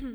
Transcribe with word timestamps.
Szia 0.00 0.08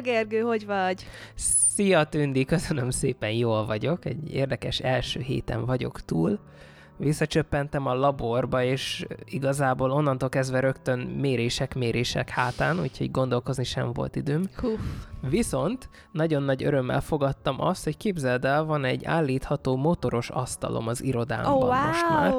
Gergő, 0.00 0.40
hogy 0.40 0.66
vagy? 0.66 1.06
Szia 1.34 2.04
Tündi, 2.04 2.44
köszönöm 2.44 2.90
szépen, 2.90 3.30
jól 3.30 3.66
vagyok. 3.66 4.04
Egy 4.04 4.34
érdekes 4.34 4.78
első 4.78 5.20
héten 5.20 5.64
vagyok 5.64 6.00
túl. 6.00 6.40
Visszacsöppentem 7.02 7.86
a 7.86 7.94
laborba, 7.94 8.62
és 8.62 9.06
igazából 9.24 9.90
onnantól 9.90 10.28
kezdve 10.28 10.60
rögtön 10.60 10.98
mérések, 10.98 11.74
mérések 11.74 12.28
hátán, 12.28 12.80
úgyhogy 12.80 13.10
gondolkozni 13.10 13.64
sem 13.64 13.92
volt 13.92 14.16
időm. 14.16 14.42
Hú. 14.56 14.68
Viszont 15.28 15.88
nagyon 16.12 16.42
nagy 16.42 16.64
örömmel 16.64 17.00
fogadtam 17.00 17.60
azt, 17.60 17.84
hogy 17.84 17.96
képzeld 17.96 18.44
el, 18.44 18.64
van 18.64 18.84
egy 18.84 19.04
állítható 19.04 19.76
motoros 19.76 20.30
asztalom 20.30 20.88
az 20.88 21.02
irodámban 21.02 21.52
Oh, 21.52 21.60
wow! 21.60 21.86
most 21.86 22.08
már. 22.08 22.34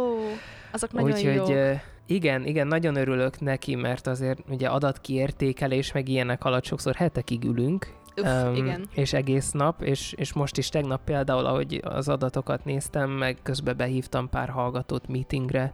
Azok 0.72 0.92
nagyon 0.92 1.12
Úgyhogy 1.12 1.34
jók. 1.36 1.80
igen, 2.06 2.46
igen, 2.46 2.68
nagyon 2.68 2.96
örülök 2.96 3.40
neki, 3.40 3.76
mert 3.76 4.08
azért 4.08 4.40
ugye 4.50 4.68
adatkiértékelés, 4.68 5.92
meg 5.92 6.08
ilyenek 6.08 6.46
alatt 6.46 6.64
sokszor 6.66 6.96
hetekig 6.96 7.44
ülünk, 7.44 7.94
Uff, 8.18 8.26
Öm, 8.26 8.56
igen. 8.56 8.88
és 8.94 9.14
egész 9.14 9.52
nap, 9.52 9.82
és, 9.82 10.14
és 10.14 10.34
most 10.34 10.58
is 10.58 10.70
tegnap 10.70 11.04
például, 11.04 11.46
ahogy 11.46 11.82
az 11.84 12.10
adatokat 12.10 12.66
néztem, 12.66 13.10
meg 13.10 13.38
közben 13.44 13.78
behívtam 13.78 14.30
pár 14.30 14.50
hallgatót 14.50 15.08
meetingre, 15.08 15.74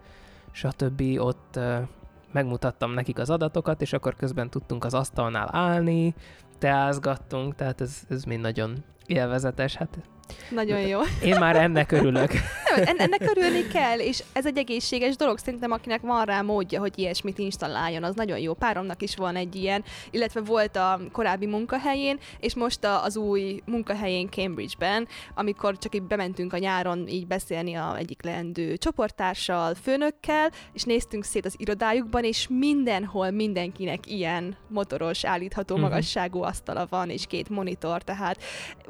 stb. 0.51 1.01
Ott 1.17 1.53
uh, 1.55 1.87
megmutattam 2.31 2.91
nekik 2.91 3.19
az 3.19 3.29
adatokat, 3.29 3.81
és 3.81 3.93
akkor 3.93 4.15
közben 4.15 4.49
tudtunk 4.49 4.83
az 4.83 4.93
asztalnál 4.93 5.49
állni, 5.51 6.15
teázgattunk, 6.57 7.55
tehát 7.55 7.81
ez, 7.81 8.01
ez 8.09 8.23
mind 8.23 8.41
nagyon 8.41 8.83
élvezetes. 9.05 9.75
Hát 9.75 9.99
Nagyon 10.49 10.79
jó. 10.79 10.99
én 11.23 11.35
már 11.39 11.55
ennek 11.55 11.91
örülök. 11.91 12.31
Nem, 12.75 12.83
en- 12.87 12.97
ennek 12.99 13.21
örülni 13.35 13.67
kell, 13.67 13.99
és 13.99 14.23
ez 14.33 14.45
egy 14.45 14.57
egészséges 14.57 15.15
dolog. 15.15 15.37
Szerintem, 15.37 15.71
akinek 15.71 16.01
van 16.01 16.25
rá 16.25 16.41
módja, 16.41 16.79
hogy 16.79 16.99
ilyesmit 16.99 17.37
installáljon, 17.39 18.03
az 18.03 18.15
nagyon 18.15 18.37
jó. 18.39 18.53
Páromnak 18.53 19.01
is 19.01 19.15
van 19.15 19.35
egy 19.35 19.55
ilyen, 19.55 19.83
illetve 20.11 20.41
volt 20.41 20.75
a 20.75 20.99
korábbi 21.11 21.45
munkahelyén, 21.45 22.19
és 22.39 22.55
most 22.55 22.79
az 23.03 23.17
új 23.17 23.61
munkahelyén 23.65 24.29
Cambridge-ben, 24.29 25.07
amikor 25.35 25.77
csak 25.77 25.95
így 25.95 26.01
bementünk 26.03 26.53
a 26.53 26.57
nyáron 26.57 27.07
így 27.07 27.27
beszélni 27.27 27.73
a 27.73 27.95
egyik 27.97 28.23
leendő 28.23 28.77
csoporttársal, 28.77 29.73
főnökkel, 29.75 30.51
és 30.73 30.83
néztünk 30.83 31.23
szét 31.23 31.45
az 31.45 31.53
irodájukban, 31.57 32.23
és 32.23 32.47
mindenhol 32.49 33.29
mindenkinek 33.31 34.07
ilyen 34.11 34.55
motoros, 34.67 35.25
állítható 35.25 35.73
Mhm. 35.75 35.83
magasságú 35.83 36.41
asztala 36.41 36.87
van, 36.89 37.09
és 37.09 37.25
két 37.27 37.49
monitor, 37.49 38.01
tehát 38.01 38.43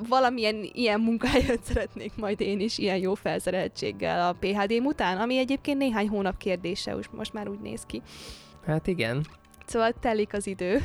valamilyen 0.09 0.69
ilyen 0.73 0.99
munkahelyet 1.33 1.63
szeretnék 1.63 2.11
majd 2.15 2.41
én 2.41 2.59
is, 2.59 2.77
ilyen 2.77 2.97
jó 2.97 3.13
felszereltséggel 3.13 4.27
a 4.27 4.35
PHD 4.39 4.71
után, 4.83 5.17
ami 5.17 5.37
egyébként 5.37 5.77
néhány 5.77 6.07
hónap 6.07 6.37
kérdése, 6.37 6.95
most 7.11 7.33
már 7.33 7.47
úgy 7.49 7.59
néz 7.59 7.83
ki. 7.83 8.01
Hát 8.65 8.87
igen. 8.87 9.25
Szóval 9.65 9.93
telik 9.99 10.33
az 10.33 10.47
idő. 10.47 10.81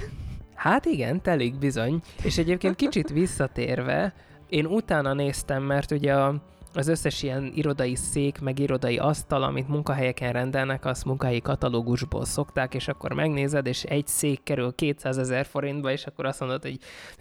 Hát 0.55 0.85
igen, 0.85 1.23
telik 1.23 1.59
bizony. 1.59 2.01
És 2.23 2.39
egyébként 2.39 2.77
kicsit 2.77 3.11
visszatérve, 3.11 4.15
én 4.49 4.67
utána 4.67 5.13
néztem, 5.13 5.63
mert 5.63 5.91
ugye 5.91 6.15
a, 6.15 6.43
az 6.75 6.89
összes 6.89 7.23
ilyen 7.23 7.53
irodai 7.55 7.95
szék, 7.95 8.41
meg 8.41 8.59
irodai 8.59 8.99
asztal, 8.99 9.43
amit 9.43 9.69
munkahelyeken 9.69 10.33
rendelnek, 10.33 10.85
azt 10.85 11.05
munkahelyi 11.05 11.41
katalógusból 11.41 12.25
szokták, 12.25 12.75
és 12.75 12.89
akkor 12.89 13.13
megnézed, 13.13 13.67
és 13.67 13.83
egy 13.83 14.07
szék 14.07 14.43
kerül 14.43 14.75
200 14.75 15.19
ezer 15.19 15.47
forintba, 15.47 15.91
és 15.91 16.07
akkor 16.07 16.27
azt 16.27 16.41
mondod, 16.41 16.63
hogy 16.63 16.79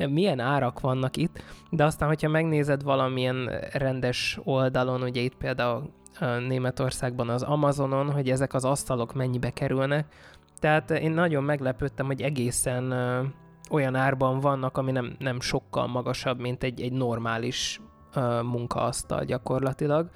milyen 0.09 0.39
árak 0.39 0.79
vannak 0.79 1.17
itt, 1.17 1.43
de 1.69 1.85
aztán, 1.85 2.07
hogyha 2.07 2.29
megnézed 2.29 2.83
valamilyen 2.83 3.50
rendes 3.72 4.39
oldalon, 4.44 5.01
ugye 5.01 5.22
itt 5.22 5.35
például 5.35 5.89
Németországban 6.47 7.29
az 7.29 7.41
Amazonon, 7.41 8.11
hogy 8.11 8.29
ezek 8.29 8.53
az 8.53 8.66
asztalok 8.66 9.13
mennyibe 9.13 9.49
kerülnek, 9.49 10.05
tehát 10.59 10.91
én 10.91 11.11
nagyon 11.11 11.44
meglepődtem, 11.44 12.05
hogy 12.05 12.22
egészen 12.22 12.94
olyan 13.69 13.95
árban 13.95 14.39
vannak, 14.39 14.78
ami 14.78 14.91
nem, 14.91 15.16
nem 15.19 15.39
sokkal 15.39 15.88
magasabb, 15.88 16.39
mint 16.39 16.63
egy, 16.63 16.81
egy 16.81 16.91
normális 16.91 17.81
munkaasztal 18.44 19.24
gyakorlatilag. 19.24 20.09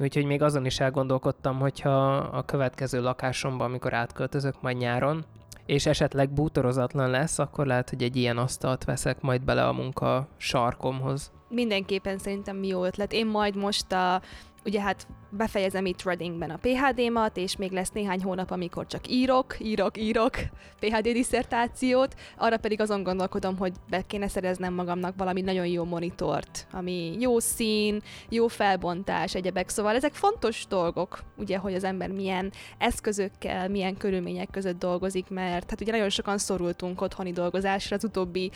Úgyhogy 0.00 0.24
még 0.24 0.42
azon 0.42 0.66
is 0.66 0.80
elgondolkodtam, 0.80 1.58
hogyha 1.58 2.16
a 2.16 2.44
következő 2.44 3.02
lakásomban, 3.02 3.66
amikor 3.66 3.94
átköltözök 3.94 4.62
majd 4.62 4.76
nyáron, 4.76 5.24
és 5.66 5.86
esetleg 5.86 6.30
bútorozatlan 6.30 7.10
lesz, 7.10 7.38
akkor 7.38 7.66
lehet, 7.66 7.90
hogy 7.90 8.02
egy 8.02 8.16
ilyen 8.16 8.38
asztalt 8.38 8.84
veszek 8.84 9.20
majd 9.20 9.42
bele 9.42 9.66
a 9.66 9.72
munka 9.72 10.28
sarkomhoz. 10.36 11.32
Mindenképpen 11.48 12.18
szerintem 12.18 12.62
jó 12.62 12.84
ötlet. 12.84 13.12
Én 13.12 13.26
majd 13.26 13.56
most 13.56 13.92
a 13.92 14.22
ugye 14.68 14.80
hát 14.80 15.06
befejezem 15.30 15.86
itt 15.86 16.02
Readingben 16.02 16.50
a 16.50 16.58
PHD-mat, 16.60 17.36
és 17.36 17.56
még 17.56 17.70
lesz 17.70 17.90
néhány 17.90 18.22
hónap, 18.22 18.50
amikor 18.50 18.86
csak 18.86 19.08
írok, 19.08 19.56
írok, 19.60 19.98
írok 19.98 20.36
PHD 20.80 21.08
diszertációt, 21.08 22.14
arra 22.36 22.56
pedig 22.56 22.80
azon 22.80 23.02
gondolkodom, 23.02 23.56
hogy 23.56 23.72
be 23.90 24.02
kéne 24.02 24.28
szereznem 24.28 24.74
magamnak 24.74 25.14
valami 25.16 25.40
nagyon 25.40 25.66
jó 25.66 25.84
monitort, 25.84 26.66
ami 26.72 27.16
jó 27.20 27.38
szín, 27.38 28.02
jó 28.28 28.46
felbontás, 28.46 29.34
egyebek, 29.34 29.68
szóval 29.68 29.94
ezek 29.94 30.12
fontos 30.12 30.66
dolgok, 30.68 31.22
ugye, 31.36 31.58
hogy 31.58 31.74
az 31.74 31.84
ember 31.84 32.10
milyen 32.10 32.52
eszközökkel, 32.78 33.68
milyen 33.68 33.96
körülmények 33.96 34.50
között 34.50 34.78
dolgozik, 34.78 35.28
mert 35.28 35.70
hát 35.70 35.80
ugye 35.80 35.92
nagyon 35.92 36.10
sokan 36.10 36.38
szorultunk 36.38 37.00
otthoni 37.00 37.32
dolgozásra 37.32 37.96
az 37.96 38.04
utóbbi 38.04 38.50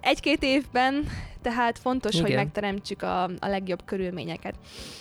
egy-két 0.00 0.42
évben, 0.42 1.06
tehát 1.42 1.78
fontos, 1.78 2.14
Igen. 2.14 2.26
hogy 2.26 2.34
megteremtsük 2.34 3.02
a, 3.02 3.22
a 3.22 3.46
legjobb 3.46 3.84
körülményeket. 3.84 4.54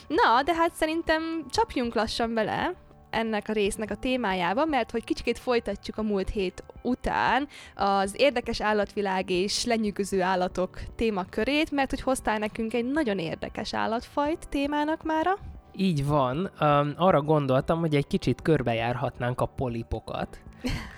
Na, 0.08 0.44
de 0.44 0.54
hát 0.54 0.74
szerintem 0.74 1.46
csapjunk 1.50 1.94
lassan 1.94 2.34
bele 2.34 2.74
ennek 3.10 3.50
a 3.50 3.54
résznek 3.54 3.92
a 3.92 3.96
témájába, 3.96 4.66
mert 4.66 4.92
hogy 4.92 5.04
kicsikét 5.04 5.40
folytatjuk 5.40 5.98
a 5.98 6.02
múlt 6.02 6.30
hét 6.30 6.64
után 6.82 7.48
az 7.76 8.14
érdekes 8.18 8.62
állatvilág 8.62 9.30
és 9.30 9.66
lenyűgöző 9.66 10.22
állatok 10.22 10.80
témakörét, 10.96 11.72
mert 11.72 11.90
hogy 11.90 12.02
hoztál 12.02 12.38
nekünk 12.38 12.74
egy 12.74 12.92
nagyon 12.92 13.20
érdekes 13.20 13.74
állatfajt 13.74 14.48
témának 14.50 15.04
mára. 15.04 15.38
Így 15.76 16.06
van. 16.06 16.52
Um, 16.62 16.94
arra 16.98 17.22
gondoltam, 17.22 17.80
hogy 17.80 17.96
egy 17.96 18.08
kicsit 18.08 18.42
körbejárhatnánk 18.42 19.42
a 19.42 19.46
polipokat, 19.46 20.40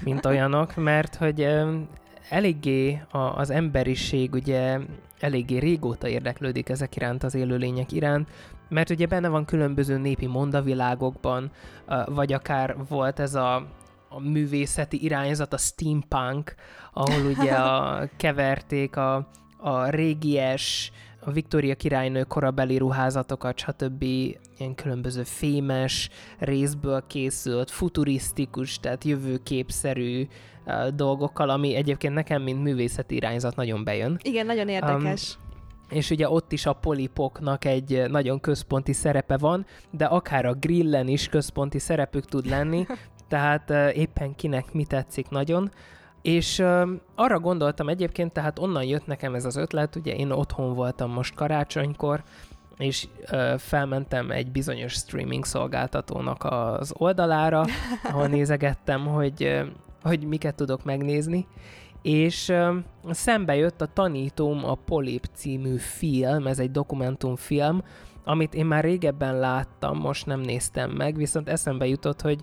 mint 0.04 0.26
olyanok, 0.26 0.76
mert 0.76 1.16
hogy 1.16 1.42
um, 1.42 1.88
eléggé 2.32 3.02
a, 3.12 3.18
az 3.18 3.50
emberiség 3.50 4.34
ugye 4.34 4.80
eléggé 5.20 5.58
régóta 5.58 6.08
érdeklődik 6.08 6.70
ezek 6.70 6.96
iránt, 6.96 7.24
az 7.24 7.36
élőlények 7.36 7.92
iránt, 7.92 8.30
mert 8.70 8.90
ugye 8.90 9.06
benne 9.06 9.28
van 9.28 9.46
különböző 9.46 9.98
népi 9.98 10.26
mondavilágokban, 10.26 11.52
vagy 12.06 12.34
akár 12.34 12.76
volt 12.90 13.20
ez 13.20 13.36
a, 13.36 13.56
a 14.10 14.20
művészeti 14.20 15.04
irányzat, 15.04 15.54
a 15.54 15.58
steampunk, 15.58 16.54
ahol 16.94 17.26
ugye 17.26 17.52
a, 17.76 18.10
keverték 18.18 18.96
a, 18.96 19.28
a 19.58 19.90
régies, 19.90 20.92
a 21.20 21.32
Viktória 21.32 21.76
királynő 21.76 22.24
korabeli 22.24 22.78
ruházatokat, 22.78 23.58
stb. 23.58 24.02
ilyen 24.02 24.76
különböző 24.76 25.24
fémes, 25.24 26.10
részből 26.40 27.04
készült, 27.08 27.72
futurisztikus, 27.72 28.80
tehát 28.80 29.04
jövőképszerű 29.04 30.28
dolgokkal, 30.94 31.50
ami 31.50 31.76
egyébként 31.76 32.14
nekem, 32.14 32.42
mint 32.42 32.64
művészeti 32.64 33.16
irányzat 33.16 33.56
nagyon 33.56 33.84
bejön. 33.84 34.20
Igen, 34.24 34.46
nagyon 34.46 34.68
érdekes. 34.68 35.36
Um, 35.36 35.98
És 35.98 36.10
ugye 36.10 36.30
ott 36.30 36.52
is 36.52 36.66
a 36.66 36.74
polipoknak 36.74 37.66
egy 37.66 38.04
nagyon 38.08 38.40
központi 38.40 38.94
szerepe 38.94 39.38
van, 39.38 39.66
de 39.90 40.06
akár 40.06 40.46
a 40.46 40.54
grillen 40.54 41.08
is 41.08 41.28
központi 41.28 41.80
szerepük 41.80 42.26
tud 42.26 42.46
lenni, 42.46 42.86
tehát 43.28 43.70
éppen 43.96 44.36
kinek 44.36 44.74
mi 44.74 44.86
tetszik 44.86 45.30
nagyon. 45.30 45.72
És 46.22 46.64
arra 47.16 47.40
gondoltam 47.40 47.90
egyébként, 47.90 48.34
tehát 48.34 48.60
onnan 48.60 48.84
jött 48.84 49.06
nekem 49.06 49.36
ez 49.36 49.46
az 49.46 49.56
ötlet, 49.56 49.96
ugye 49.96 50.16
én 50.16 50.32
otthon 50.32 50.74
voltam 50.74 51.12
most 51.12 51.36
karácsonykor, 51.36 52.24
és 52.78 53.08
felmentem 53.58 54.32
egy 54.32 54.52
bizonyos 54.52 54.94
streaming 54.94 55.46
szolgáltatónak 55.46 56.44
az 56.44 56.94
oldalára, 56.98 57.66
ahol 58.04 58.28
nézegettem, 58.38 59.06
hogy, 59.06 59.64
hogy 60.02 60.24
miket 60.24 60.56
tudok 60.56 60.84
megnézni, 60.84 61.48
és 62.02 62.50
uh, 62.50 62.76
szembe 63.10 63.56
jött 63.56 63.82
a 63.82 63.90
Tanítóm 63.94 64.66
a 64.66 64.76
Polip 64.76 65.26
című 65.34 65.78
film, 65.78 66.48
ez 66.48 66.60
egy 66.60 66.72
dokumentumfilm, 66.72 67.84
amit 68.24 68.54
én 68.54 68.66
már 68.66 68.84
régebben 68.84 69.40
láttam, 69.40 69.98
most 69.98 70.26
nem 70.26 70.40
néztem 70.40 70.92
meg, 70.92 71.16
viszont 71.16 71.50
eszembe 71.50 71.88
jutott, 71.88 72.22
hogy 72.22 72.40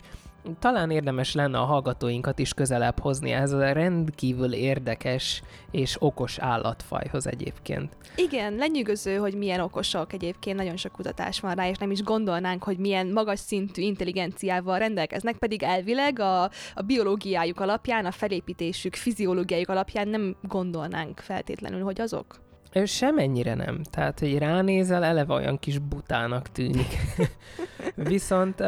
talán 0.58 0.90
érdemes 0.90 1.34
lenne 1.34 1.58
a 1.58 1.64
hallgatóinkat 1.64 2.38
is 2.38 2.54
közelebb 2.54 2.98
hozni 2.98 3.30
ehhez 3.30 3.52
a 3.52 3.72
rendkívül 3.72 4.52
érdekes 4.52 5.42
és 5.70 5.96
okos 5.98 6.38
állatfajhoz 6.38 7.26
egyébként. 7.26 7.96
Igen, 8.16 8.54
lenyűgöző, 8.54 9.16
hogy 9.16 9.34
milyen 9.34 9.60
okosok 9.60 10.12
egyébként, 10.12 10.56
nagyon 10.56 10.76
sok 10.76 10.92
kutatás 10.92 11.40
van 11.40 11.54
rá, 11.54 11.68
és 11.68 11.78
nem 11.78 11.90
is 11.90 12.02
gondolnánk, 12.02 12.62
hogy 12.62 12.78
milyen 12.78 13.06
magas 13.06 13.38
szintű 13.38 13.82
intelligenciával 13.82 14.78
rendelkeznek, 14.78 15.36
pedig 15.36 15.62
elvileg 15.62 16.18
a, 16.18 16.42
a 16.74 16.82
biológiájuk 16.86 17.60
alapján, 17.60 18.06
a 18.06 18.10
felépítésük, 18.10 18.94
fiziológiájuk 18.94 19.68
alapján 19.68 20.08
nem 20.08 20.36
gondolnánk 20.42 21.20
feltétlenül, 21.20 21.82
hogy 21.82 22.00
azok. 22.00 22.46
Semennyire 22.84 23.54
nem. 23.54 23.82
Tehát, 23.82 24.18
hogy 24.18 24.38
ránézel, 24.38 25.04
eleve 25.04 25.34
olyan 25.34 25.58
kis 25.58 25.78
butának 25.78 26.48
tűnik. 26.52 26.96
Viszont 27.94 28.62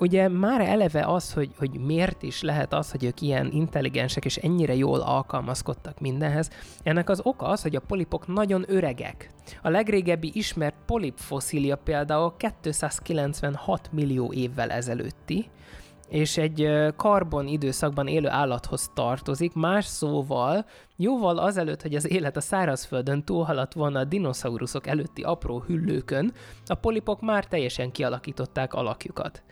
ugye 0.00 0.28
már 0.28 0.60
eleve 0.60 1.04
az, 1.04 1.32
hogy, 1.32 1.50
hogy 1.58 1.70
miért 1.70 2.22
is 2.22 2.42
lehet 2.42 2.72
az, 2.72 2.90
hogy 2.90 3.04
ők 3.04 3.20
ilyen 3.20 3.50
intelligensek 3.52 4.24
és 4.24 4.36
ennyire 4.36 4.74
jól 4.74 5.00
alkalmazkodtak 5.00 6.00
mindenhez, 6.00 6.50
ennek 6.82 7.08
az 7.08 7.20
oka 7.22 7.46
az, 7.46 7.62
hogy 7.62 7.76
a 7.76 7.80
polipok 7.80 8.26
nagyon 8.26 8.64
öregek. 8.68 9.30
A 9.62 9.68
legrégebbi 9.68 10.30
ismert 10.34 10.74
polip 10.86 11.18
fosszília 11.18 11.76
például 11.76 12.34
296 12.60 13.92
millió 13.92 14.32
évvel 14.32 14.70
ezelőtti, 14.70 15.50
és 16.08 16.36
egy 16.36 16.68
karbon 16.96 17.46
időszakban 17.46 18.06
élő 18.06 18.28
állathoz 18.28 18.90
tartozik, 18.94 19.54
más 19.54 19.84
szóval 19.84 20.66
jóval 20.96 21.38
azelőtt, 21.38 21.82
hogy 21.82 21.94
az 21.94 22.10
élet 22.10 22.36
a 22.36 22.40
szárazföldön 22.40 23.24
túlhaladt 23.24 23.72
volna 23.72 23.98
a 23.98 24.04
dinoszauruszok 24.04 24.86
előtti 24.86 25.22
apró 25.22 25.62
hüllőkön, 25.66 26.32
a 26.66 26.74
polipok 26.74 27.20
már 27.20 27.46
teljesen 27.46 27.90
kialakították 27.90 28.74
alakjukat 28.74 29.42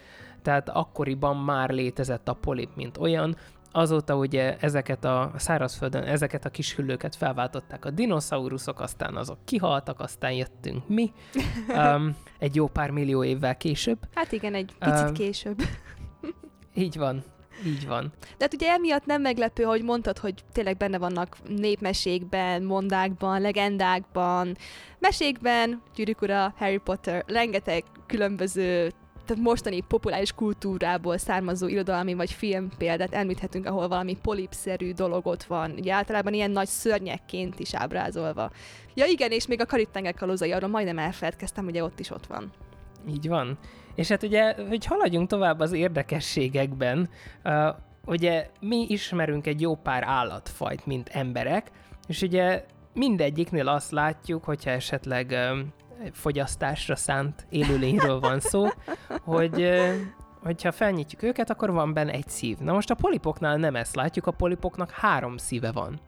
tehát 0.48 0.68
akkoriban 0.68 1.36
már 1.36 1.70
létezett 1.70 2.28
a 2.28 2.32
polip, 2.32 2.68
mint 2.74 2.96
olyan, 2.98 3.36
azóta 3.72 4.16
ugye 4.16 4.56
ezeket 4.56 5.04
a 5.04 5.32
szárazföldön, 5.36 6.02
ezeket 6.02 6.44
a 6.44 6.48
kis 6.50 6.74
hüllőket 6.74 7.16
felváltották 7.16 7.84
a 7.84 7.90
dinoszauruszok, 7.90 8.80
aztán 8.80 9.16
azok 9.16 9.38
kihaltak, 9.44 10.00
aztán 10.00 10.32
jöttünk 10.32 10.88
mi, 10.88 11.12
um, 11.68 12.16
egy 12.38 12.54
jó 12.54 12.66
pár 12.66 12.90
millió 12.90 13.24
évvel 13.24 13.56
később. 13.56 13.98
Hát 14.14 14.32
igen, 14.32 14.54
egy 14.54 14.74
picit 14.78 15.08
um, 15.08 15.12
később. 15.12 15.62
így 16.74 16.96
van, 16.96 17.22
így 17.66 17.86
van. 17.86 18.12
De 18.20 18.36
hát 18.38 18.54
ugye 18.54 18.70
emiatt 18.70 19.06
nem 19.06 19.22
meglepő, 19.22 19.62
hogy 19.62 19.82
mondtad, 19.82 20.18
hogy 20.18 20.34
tényleg 20.52 20.76
benne 20.76 20.98
vannak 20.98 21.36
népmesékben, 21.48 22.62
mondákban, 22.62 23.40
legendákban, 23.40 24.56
mesékben, 24.98 25.82
Gyűrűk 25.94 26.22
ura, 26.22 26.54
Harry 26.56 26.78
Potter, 26.78 27.24
rengeteg 27.26 27.84
különböző 28.06 28.92
tehát 29.28 29.42
mostani 29.42 29.80
populáris 29.80 30.32
kultúrából 30.32 31.18
származó 31.18 31.66
irodalmi 31.66 32.14
vagy 32.14 32.32
film 32.32 32.68
példát 32.78 33.14
említhetünk, 33.14 33.66
ahol 33.66 33.88
valami 33.88 34.16
polipszerű 34.22 34.92
dolog 34.92 35.36
van, 35.46 35.70
ugye 35.70 35.92
általában 35.92 36.32
ilyen 36.34 36.50
nagy 36.50 36.66
szörnyekként 36.66 37.58
is 37.58 37.74
ábrázolva. 37.74 38.50
Ja 38.94 39.06
igen, 39.06 39.30
és 39.30 39.46
még 39.46 39.60
a 39.60 39.66
Karib-tenger 39.66 40.14
kalózai, 40.14 40.52
arról 40.52 40.70
majdnem 40.70 40.98
elfeledkeztem, 40.98 41.66
ugye 41.66 41.84
ott 41.84 42.00
is 42.00 42.10
ott 42.10 42.26
van. 42.26 42.52
Így 43.08 43.28
van. 43.28 43.58
És 43.94 44.08
hát 44.08 44.22
ugye, 44.22 44.54
hogy 44.68 44.84
haladjunk 44.84 45.28
tovább 45.28 45.60
az 45.60 45.72
érdekességekben, 45.72 47.08
uh, 47.44 47.68
ugye 48.06 48.46
mi 48.60 48.86
ismerünk 48.88 49.46
egy 49.46 49.60
jó 49.60 49.74
pár 49.76 50.02
állatfajt, 50.02 50.86
mint 50.86 51.08
emberek, 51.08 51.70
és 52.06 52.22
ugye 52.22 52.64
mindegyiknél 52.94 53.68
azt 53.68 53.90
látjuk, 53.90 54.44
hogyha 54.44 54.70
esetleg 54.70 55.36
fogyasztásra 56.12 56.96
szánt 56.96 57.46
élőlényről 57.50 58.20
van 58.20 58.40
szó, 58.40 58.66
hogy 59.22 59.68
hogyha 60.42 60.72
felnyitjuk 60.72 61.22
őket, 61.22 61.50
akkor 61.50 61.70
van 61.70 61.92
benne 61.92 62.12
egy 62.12 62.28
szív. 62.28 62.58
Na 62.58 62.72
most 62.72 62.90
a 62.90 62.94
polipoknál 62.94 63.56
nem 63.56 63.76
ezt 63.76 63.94
látjuk, 63.94 64.26
a 64.26 64.30
polipoknak 64.30 64.90
három 64.90 65.36
szíve 65.36 65.72
van. 65.72 66.00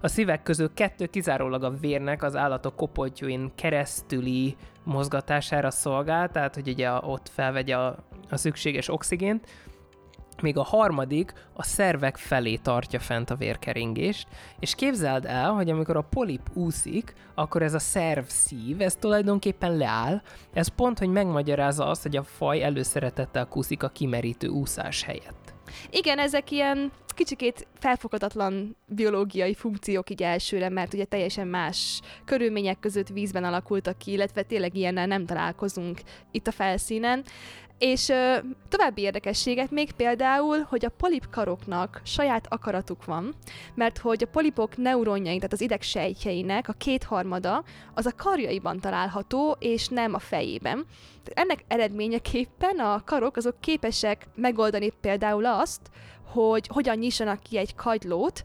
A 0.00 0.08
szívek 0.08 0.42
közül 0.42 0.74
kettő 0.74 1.06
kizárólag 1.06 1.62
a 1.62 1.70
vérnek 1.70 2.22
az 2.22 2.36
állatok 2.36 2.76
kopoltyúin 2.76 3.52
keresztüli 3.54 4.56
mozgatására 4.84 5.70
szolgál, 5.70 6.30
tehát 6.30 6.54
hogy 6.54 6.68
ugye 6.68 6.90
ott 6.90 7.28
felvegye 7.28 7.76
a, 7.76 7.96
a 8.30 8.36
szükséges 8.36 8.88
oxigént, 8.88 9.46
még 10.40 10.56
a 10.56 10.62
harmadik 10.62 11.32
a 11.52 11.62
szervek 11.62 12.16
felé 12.16 12.56
tartja 12.56 13.00
fent 13.00 13.30
a 13.30 13.36
vérkeringést, 13.36 14.28
és 14.58 14.74
képzeld 14.74 15.24
el, 15.24 15.52
hogy 15.52 15.70
amikor 15.70 15.96
a 15.96 16.06
polip 16.10 16.50
úszik, 16.52 17.14
akkor 17.34 17.62
ez 17.62 17.74
a 17.74 17.78
szerv 17.78 18.24
szív, 18.24 18.80
ez 18.80 18.94
tulajdonképpen 18.94 19.76
leáll, 19.76 20.22
ez 20.52 20.68
pont, 20.68 20.98
hogy 20.98 21.08
megmagyarázza 21.08 21.86
azt, 21.86 22.02
hogy 22.02 22.16
a 22.16 22.22
faj 22.22 22.62
előszeretettel 22.62 23.46
kúszik 23.46 23.82
a 23.82 23.88
kimerítő 23.88 24.48
úszás 24.48 25.02
helyett. 25.02 25.54
Igen, 25.90 26.18
ezek 26.18 26.50
ilyen 26.50 26.92
kicsikét 27.14 27.66
felfoghatatlan 27.78 28.76
biológiai 28.86 29.54
funkciók 29.54 30.10
így 30.10 30.22
elsőre, 30.22 30.68
mert 30.68 30.94
ugye 30.94 31.04
teljesen 31.04 31.48
más 31.48 32.00
körülmények 32.24 32.78
között 32.78 33.08
vízben 33.08 33.44
alakultak 33.44 33.98
ki, 33.98 34.12
illetve 34.12 34.42
tényleg 34.42 34.76
ilyennel 34.76 35.06
nem 35.06 35.26
találkozunk 35.26 36.00
itt 36.30 36.46
a 36.46 36.52
felszínen. 36.52 37.24
És 37.82 38.08
ö, 38.08 38.36
további 38.68 39.02
érdekességet 39.02 39.70
még 39.70 39.92
például, 39.92 40.66
hogy 40.68 40.84
a 40.84 40.90
polipkaroknak 40.96 42.00
saját 42.04 42.46
akaratuk 42.48 43.04
van, 43.04 43.34
mert 43.74 43.98
hogy 43.98 44.22
a 44.22 44.30
polipok 44.30 44.76
neuronjai, 44.76 45.36
tehát 45.36 45.52
az 45.52 45.60
idegsejtjeinek 45.60 46.68
a 46.68 46.72
kétharmada 46.72 47.64
az 47.94 48.06
a 48.06 48.14
karjaiban 48.16 48.80
található, 48.80 49.56
és 49.58 49.88
nem 49.88 50.14
a 50.14 50.18
fejében. 50.18 50.86
Ennek 51.24 51.64
eredményeképpen 51.68 52.78
a 52.78 53.02
karok 53.04 53.36
azok 53.36 53.60
képesek 53.60 54.26
megoldani 54.34 54.92
például 55.00 55.46
azt, 55.46 55.80
hogy 56.32 56.66
hogyan 56.66 56.98
nyissanak 56.98 57.42
ki 57.42 57.56
egy 57.56 57.74
kagylót, 57.74 58.44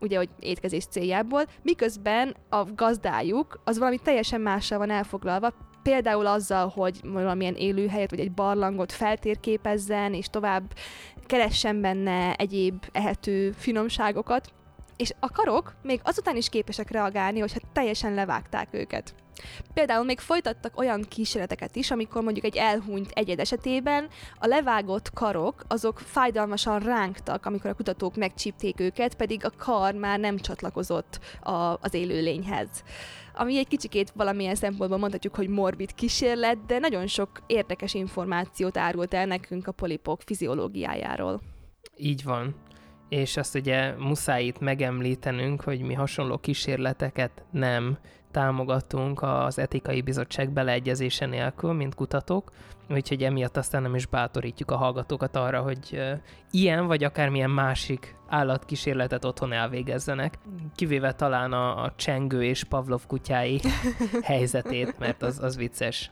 ugye, 0.00 0.16
hogy 0.16 0.28
étkezés 0.38 0.84
céljából, 0.84 1.44
miközben 1.62 2.36
a 2.48 2.64
gazdájuk 2.74 3.60
az 3.64 3.78
valami 3.78 3.98
teljesen 3.98 4.40
mással 4.40 4.78
van 4.78 4.90
elfoglalva, 4.90 5.52
például 5.82 6.26
azzal, 6.26 6.68
hogy 6.68 7.00
valamilyen 7.02 7.54
élőhelyet 7.54 8.10
vagy 8.10 8.20
egy 8.20 8.32
barlangot 8.32 8.92
feltérképezzen, 8.92 10.14
és 10.14 10.26
tovább 10.26 10.62
keressen 11.26 11.80
benne 11.80 12.34
egyéb 12.34 12.84
ehető 12.92 13.50
finomságokat, 13.50 14.52
és 14.96 15.12
a 15.20 15.30
karok 15.30 15.74
még 15.82 16.00
azután 16.02 16.36
is 16.36 16.48
képesek 16.48 16.90
reagálni, 16.90 17.40
hogyha 17.40 17.60
teljesen 17.72 18.14
levágták 18.14 18.68
őket. 18.70 19.14
Például 19.74 20.04
még 20.04 20.18
folytattak 20.18 20.78
olyan 20.78 21.02
kísérleteket 21.08 21.76
is, 21.76 21.90
amikor 21.90 22.22
mondjuk 22.22 22.44
egy 22.44 22.56
elhunyt 22.56 23.10
egyed 23.10 23.38
esetében 23.38 24.08
a 24.38 24.46
levágott 24.46 25.10
karok 25.12 25.64
azok 25.68 25.98
fájdalmasan 25.98 26.78
rángtak, 26.78 27.46
amikor 27.46 27.70
a 27.70 27.74
kutatók 27.74 28.16
megcsípték 28.16 28.80
őket, 28.80 29.14
pedig 29.14 29.44
a 29.44 29.50
kar 29.58 29.94
már 29.94 30.18
nem 30.18 30.38
csatlakozott 30.38 31.20
a, 31.40 31.52
az 31.80 31.94
élőlényhez. 31.94 32.68
Ami 33.34 33.58
egy 33.58 33.68
kicsikét 33.68 34.12
valamilyen 34.14 34.54
szempontból 34.54 34.98
mondhatjuk, 34.98 35.34
hogy 35.34 35.48
morbid 35.48 35.94
kísérlet, 35.94 36.66
de 36.66 36.78
nagyon 36.78 37.06
sok 37.06 37.42
érdekes 37.46 37.94
információt 37.94 38.76
árult 38.76 39.14
el 39.14 39.26
nekünk 39.26 39.66
a 39.66 39.72
polipok 39.72 40.20
fiziológiájáról. 40.24 41.40
Így 41.96 42.24
van 42.24 42.54
és 43.12 43.36
azt 43.36 43.54
ugye 43.54 43.94
muszáj 43.98 44.44
itt 44.44 44.58
megemlítenünk, 44.58 45.60
hogy 45.60 45.80
mi 45.80 45.94
hasonló 45.94 46.38
kísérleteket 46.38 47.44
nem 47.50 47.98
támogatunk 48.30 49.22
az 49.22 49.58
etikai 49.58 50.00
bizottság 50.00 50.50
beleegyezése 50.50 51.26
nélkül, 51.26 51.72
mint 51.72 51.94
kutatók, 51.94 52.52
úgyhogy 52.90 53.22
emiatt 53.22 53.56
aztán 53.56 53.82
nem 53.82 53.94
is 53.94 54.06
bátorítjuk 54.06 54.70
a 54.70 54.76
hallgatókat 54.76 55.36
arra, 55.36 55.60
hogy 55.60 56.02
ilyen 56.50 56.86
vagy 56.86 57.04
akármilyen 57.04 57.50
másik 57.50 58.16
állatkísérletet 58.28 59.24
otthon 59.24 59.52
elvégezzenek, 59.52 60.38
kivéve 60.74 61.12
talán 61.12 61.52
a, 61.52 61.82
a 61.82 61.92
csengő 61.96 62.44
és 62.44 62.64
Pavlov 62.64 63.06
kutyái 63.06 63.60
helyzetét, 64.22 64.98
mert 64.98 65.22
az, 65.22 65.38
az 65.42 65.56
vicces. 65.56 66.10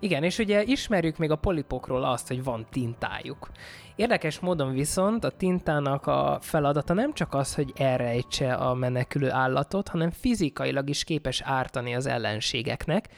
Igen, 0.00 0.22
és 0.22 0.38
ugye 0.38 0.62
ismerjük 0.62 1.16
még 1.16 1.30
a 1.30 1.36
polipokról 1.36 2.04
azt, 2.04 2.28
hogy 2.28 2.44
van 2.44 2.66
tintájuk. 2.70 3.48
Érdekes 3.96 4.38
módon 4.38 4.72
viszont 4.72 5.24
a 5.24 5.30
tintának 5.30 6.06
a 6.06 6.38
feladata 6.40 6.94
nem 6.94 7.12
csak 7.12 7.34
az, 7.34 7.54
hogy 7.54 7.72
elrejtse 7.76 8.54
a 8.54 8.74
menekülő 8.74 9.30
állatot, 9.30 9.88
hanem 9.88 10.10
fizikailag 10.10 10.88
is 10.88 11.04
képes 11.04 11.40
ártani 11.40 11.94
az 11.94 12.06
ellenségeknek, 12.06 13.08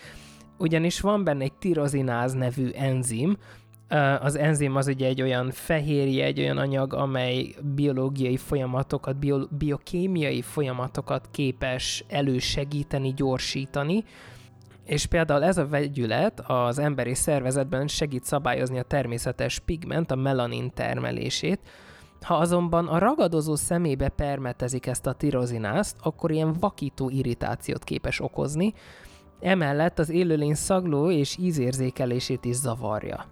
ugyanis 0.58 1.00
van 1.00 1.24
benne 1.24 1.42
egy 1.42 1.52
tirozináz 1.52 2.32
nevű 2.32 2.70
enzim, 2.70 3.36
az 4.20 4.36
enzim 4.36 4.76
az 4.76 4.86
ugye 4.86 5.06
egy 5.06 5.22
olyan 5.22 5.50
fehérje, 5.50 6.24
egy 6.24 6.40
olyan 6.40 6.58
anyag, 6.58 6.94
amely 6.94 7.54
biológiai 7.74 8.36
folyamatokat, 8.36 9.16
bio, 9.16 9.46
biokémiai 9.50 10.42
folyamatokat 10.42 11.28
képes 11.30 12.04
elősegíteni, 12.08 13.12
gyorsítani, 13.14 14.04
és 14.88 15.06
például 15.06 15.44
ez 15.44 15.58
a 15.58 15.66
vegyület 15.66 16.42
az 16.46 16.78
emberi 16.78 17.14
szervezetben 17.14 17.86
segít 17.86 18.24
szabályozni 18.24 18.78
a 18.78 18.82
természetes 18.82 19.58
pigment, 19.58 20.10
a 20.10 20.14
melanin 20.14 20.70
termelését, 20.74 21.60
ha 22.20 22.34
azonban 22.34 22.86
a 22.86 22.98
ragadozó 22.98 23.54
szemébe 23.54 24.08
permetezik 24.08 24.86
ezt 24.86 25.06
a 25.06 25.12
tirozinást, 25.12 25.96
akkor 26.02 26.30
ilyen 26.30 26.52
vakító 26.52 27.10
irritációt 27.10 27.84
képes 27.84 28.20
okozni, 28.20 28.72
emellett 29.40 29.98
az 29.98 30.10
élőlény 30.10 30.54
szagló 30.54 31.10
és 31.10 31.36
ízérzékelését 31.38 32.44
is 32.44 32.56
zavarja. 32.56 33.24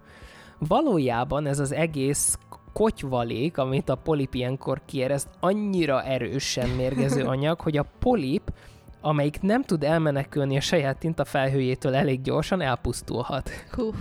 Valójában 0.59 1.45
ez 1.45 1.59
az 1.59 1.71
egész 1.71 2.37
kotyvalék, 2.73 3.57
amit 3.57 3.89
a 3.89 3.95
polip 3.95 4.33
ilyenkor 4.33 4.81
kiereszt, 4.85 5.29
annyira 5.39 6.03
erősen 6.03 6.69
mérgező 6.69 7.23
anyag, 7.23 7.59
hogy 7.59 7.77
a 7.77 7.85
polip, 7.99 8.51
amelyik 9.01 9.41
nem 9.41 9.63
tud 9.63 9.83
elmenekülni 9.83 10.57
a 10.57 10.61
saját 10.61 10.97
tintafelhőjétől 10.97 11.95
elég 11.95 12.21
gyorsan, 12.21 12.61
elpusztulhat. 12.61 13.49
Hú. 13.71 13.93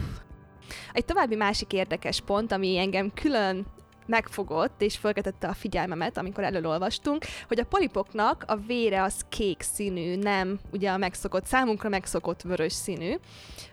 Egy 0.93 1.05
további 1.05 1.35
másik 1.35 1.73
érdekes 1.73 2.21
pont, 2.21 2.53
ami 2.53 2.79
engem 2.79 3.13
külön 3.15 3.67
megfogott 4.07 4.83
és 4.83 4.97
felkeltette 4.97 5.49
a 5.49 5.55
figyelmemet, 5.55 6.19
amikor 6.19 6.45
elolvastunk, 6.45 7.25
hogy 7.49 7.61
a 7.61 7.65
polipoknak 7.65 8.45
a 8.47 8.57
vére 8.57 9.03
az 9.03 9.25
kék 9.29 9.63
színű, 9.63 10.17
nem 10.17 10.59
ugye 10.73 10.91
a 10.91 10.97
megszokott, 10.97 11.45
számunkra 11.45 11.89
megszokott 11.89 12.43
vörös 12.43 12.73
színű, 12.73 13.15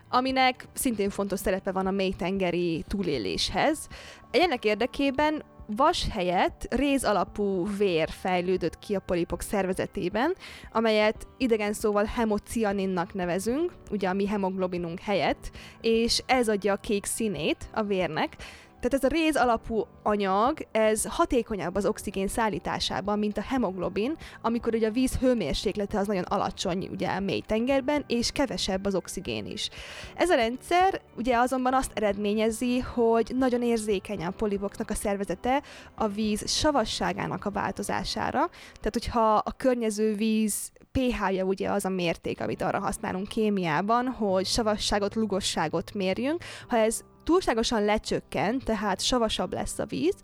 aminek 0.08 0.66
szintén 0.72 1.10
fontos 1.10 1.40
szerepe 1.40 1.72
van 1.72 1.86
a 1.86 1.90
mélytengeri 1.90 2.84
túléléshez. 2.88 3.88
Ennek 4.30 4.64
érdekében 4.64 5.42
vas 5.66 6.06
helyett 6.10 6.66
réz 6.74 7.04
alapú 7.04 7.66
vér 7.76 8.08
fejlődött 8.10 8.78
ki 8.78 8.94
a 8.94 9.00
polipok 9.00 9.40
szervezetében, 9.40 10.34
amelyet 10.72 11.26
idegen 11.38 11.72
szóval 11.72 12.04
hemocianinnak 12.04 13.14
nevezünk, 13.14 13.72
ugye 13.90 14.08
a 14.08 14.12
mi 14.12 14.26
hemoglobinunk 14.26 15.00
helyett, 15.00 15.50
és 15.80 16.22
ez 16.26 16.48
adja 16.48 16.72
a 16.72 16.76
kék 16.76 17.04
színét 17.04 17.68
a 17.72 17.82
vérnek, 17.82 18.36
tehát 18.84 19.04
ez 19.04 19.10
a 19.10 19.24
réz 19.24 19.36
alapú 19.36 19.86
anyag, 20.02 20.58
ez 20.72 21.04
hatékonyabb 21.04 21.74
az 21.74 21.86
oxigén 21.86 22.28
szállításában, 22.28 23.18
mint 23.18 23.38
a 23.38 23.42
hemoglobin, 23.42 24.16
amikor 24.42 24.74
ugye 24.74 24.88
a 24.88 24.90
víz 24.90 25.16
hőmérséklete 25.16 25.98
az 25.98 26.06
nagyon 26.06 26.22
alacsony 26.22 26.88
ugye 26.92 27.08
a 27.08 27.20
mély 27.20 27.40
tengerben, 27.40 28.04
és 28.06 28.30
kevesebb 28.30 28.84
az 28.84 28.94
oxigén 28.94 29.46
is. 29.46 29.68
Ez 30.14 30.30
a 30.30 30.34
rendszer 30.34 31.00
ugye 31.16 31.36
azonban 31.36 31.74
azt 31.74 31.90
eredményezi, 31.94 32.78
hogy 32.78 33.32
nagyon 33.38 33.62
érzékeny 33.62 34.24
a 34.24 34.30
polipoknak 34.30 34.90
a 34.90 34.94
szervezete 34.94 35.62
a 35.94 36.08
víz 36.08 36.50
savasságának 36.50 37.44
a 37.44 37.50
változására. 37.50 38.48
Tehát, 38.80 38.92
hogyha 38.92 39.34
a 39.34 39.52
környező 39.56 40.14
víz 40.14 40.72
pH-ja 40.92 41.44
ugye 41.44 41.70
az 41.70 41.84
a 41.84 41.88
mérték, 41.88 42.40
amit 42.40 42.62
arra 42.62 42.78
használunk 42.78 43.28
kémiában, 43.28 44.06
hogy 44.06 44.46
savasságot, 44.46 45.14
lugosságot 45.14 45.94
mérjünk. 45.94 46.44
Ha 46.68 46.76
ez 46.76 47.00
túlságosan 47.24 47.84
lecsökken, 47.84 48.58
tehát 48.58 49.00
savasabb 49.00 49.52
lesz 49.52 49.78
a 49.78 49.86
víz, 49.86 50.14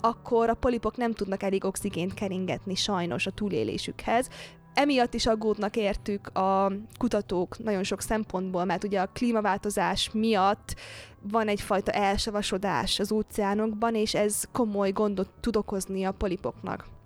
akkor 0.00 0.48
a 0.48 0.54
polipok 0.54 0.96
nem 0.96 1.12
tudnak 1.12 1.42
elég 1.42 1.64
oxigént 1.64 2.14
keringetni 2.14 2.74
sajnos 2.74 3.26
a 3.26 3.30
túlélésükhez, 3.30 4.28
emiatt 4.74 5.14
is 5.14 5.26
aggódnak 5.26 5.76
értük 5.76 6.36
a 6.36 6.72
kutatók 6.98 7.58
nagyon 7.58 7.82
sok 7.82 8.00
szempontból, 8.00 8.64
mert 8.64 8.84
ugye 8.84 9.00
a 9.00 9.10
klímaváltozás 9.12 10.10
miatt 10.12 10.74
van 11.22 11.48
egyfajta 11.48 11.92
elsavasodás 11.92 12.98
az 12.98 13.12
óceánokban, 13.12 13.94
és 13.94 14.14
ez 14.14 14.42
komoly 14.52 14.90
gondot 14.90 15.30
tud 15.40 15.56
okozni 15.56 16.04
a 16.04 16.12
polipoknak. 16.12 16.97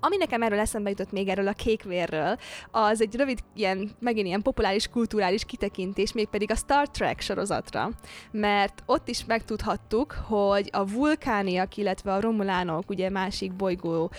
Ami 0.00 0.16
nekem 0.16 0.42
erről 0.42 0.58
eszembe 0.58 0.90
jutott 0.90 1.12
még 1.12 1.28
erről 1.28 1.48
a 1.48 1.52
kékvérről, 1.52 2.36
az 2.70 3.00
egy 3.00 3.14
rövid, 3.14 3.38
ilyen, 3.54 3.90
megint 3.98 4.26
ilyen 4.26 4.42
populáris, 4.42 4.88
kulturális 4.88 5.44
kitekintés, 5.44 6.12
mégpedig 6.12 6.50
a 6.50 6.54
Star 6.54 6.88
Trek 6.88 7.20
sorozatra. 7.20 7.90
Mert 8.30 8.82
ott 8.86 9.08
is 9.08 9.24
megtudhattuk, 9.24 10.12
hogy 10.12 10.68
a 10.72 10.86
vulkániak, 10.86 11.76
illetve 11.76 12.12
a 12.12 12.20
romulánok, 12.20 12.90
ugye 12.90 13.10
másik 13.10 13.52
bolygóról 13.52 14.10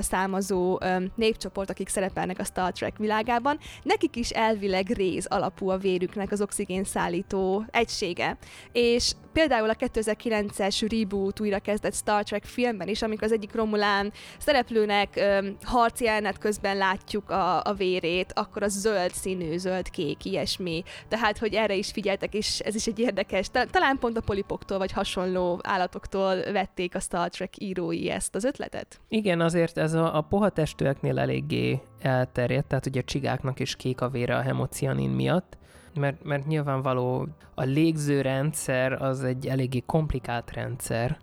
származó 0.00 0.78
öm, 0.80 1.12
népcsoport, 1.14 1.70
akik 1.70 1.88
szerepelnek 1.88 2.38
a 2.38 2.44
Star 2.44 2.72
Trek 2.72 2.96
világában, 2.96 3.58
nekik 3.82 4.16
is 4.16 4.30
elvileg 4.30 4.86
réz 4.88 5.26
alapú 5.26 5.68
a 5.68 5.76
vérüknek 5.76 6.32
az 6.32 6.40
oxigén 6.40 6.84
szállító 6.84 7.64
egysége. 7.70 8.38
És 8.72 9.12
például 9.32 9.70
a 9.70 9.74
2009-es 9.74 10.86
reboot 10.90 11.40
újra 11.40 11.58
kezdett 11.58 11.94
Star 11.94 12.22
Trek 12.22 12.44
filmben 12.44 12.88
is, 12.88 13.02
amikor 13.02 13.24
az 13.24 13.32
egyik 13.32 13.54
Romulán 13.54 14.12
szereplőnek 14.38 15.20
harci 15.62 16.04
jelenet 16.04 16.38
közben 16.38 16.76
látjuk 16.76 17.30
a, 17.30 17.62
a 17.62 17.74
vérét, 17.74 18.32
akkor 18.34 18.62
az 18.62 18.80
zöld 18.80 19.12
színű, 19.12 19.56
zöld-kék, 19.56 20.24
ilyesmi. 20.24 20.82
Tehát, 21.08 21.38
hogy 21.38 21.54
erre 21.54 21.74
is 21.74 21.90
figyeltek, 21.90 22.34
és 22.34 22.58
ez 22.58 22.74
is 22.74 22.86
egy 22.86 22.98
érdekes, 22.98 23.50
talán 23.70 23.98
pont 23.98 24.16
a 24.16 24.20
polipoktól 24.20 24.78
vagy 24.78 24.92
hasonló 24.92 25.60
állatoktól 25.62 26.52
vették 26.52 26.94
a 26.94 27.00
Star 27.00 27.28
Trek 27.28 27.60
írói 27.60 28.10
ezt 28.10 28.34
az 28.34 28.44
ötletet? 28.44 29.00
Igen, 29.08 29.40
azért 29.40 29.78
ez 29.78 29.92
a, 29.92 30.16
a 30.16 30.20
pohatestőeknél 30.20 31.18
eléggé 31.18 31.80
elterjedt, 32.00 32.68
tehát 32.68 32.86
ugye 32.86 33.00
a 33.00 33.04
csigáknak 33.04 33.60
is 33.60 33.76
kék 33.76 34.00
a 34.00 34.08
vére 34.08 34.36
a 34.36 34.40
hemocianin 34.40 35.10
miatt, 35.10 35.58
mert, 35.94 36.24
mert 36.24 36.46
nyilvánvaló 36.46 37.28
a 37.54 37.62
légzőrendszer 37.62 38.92
az 38.92 39.24
egy 39.24 39.46
eléggé 39.46 39.82
komplikált 39.86 40.52
rendszer, 40.52 41.18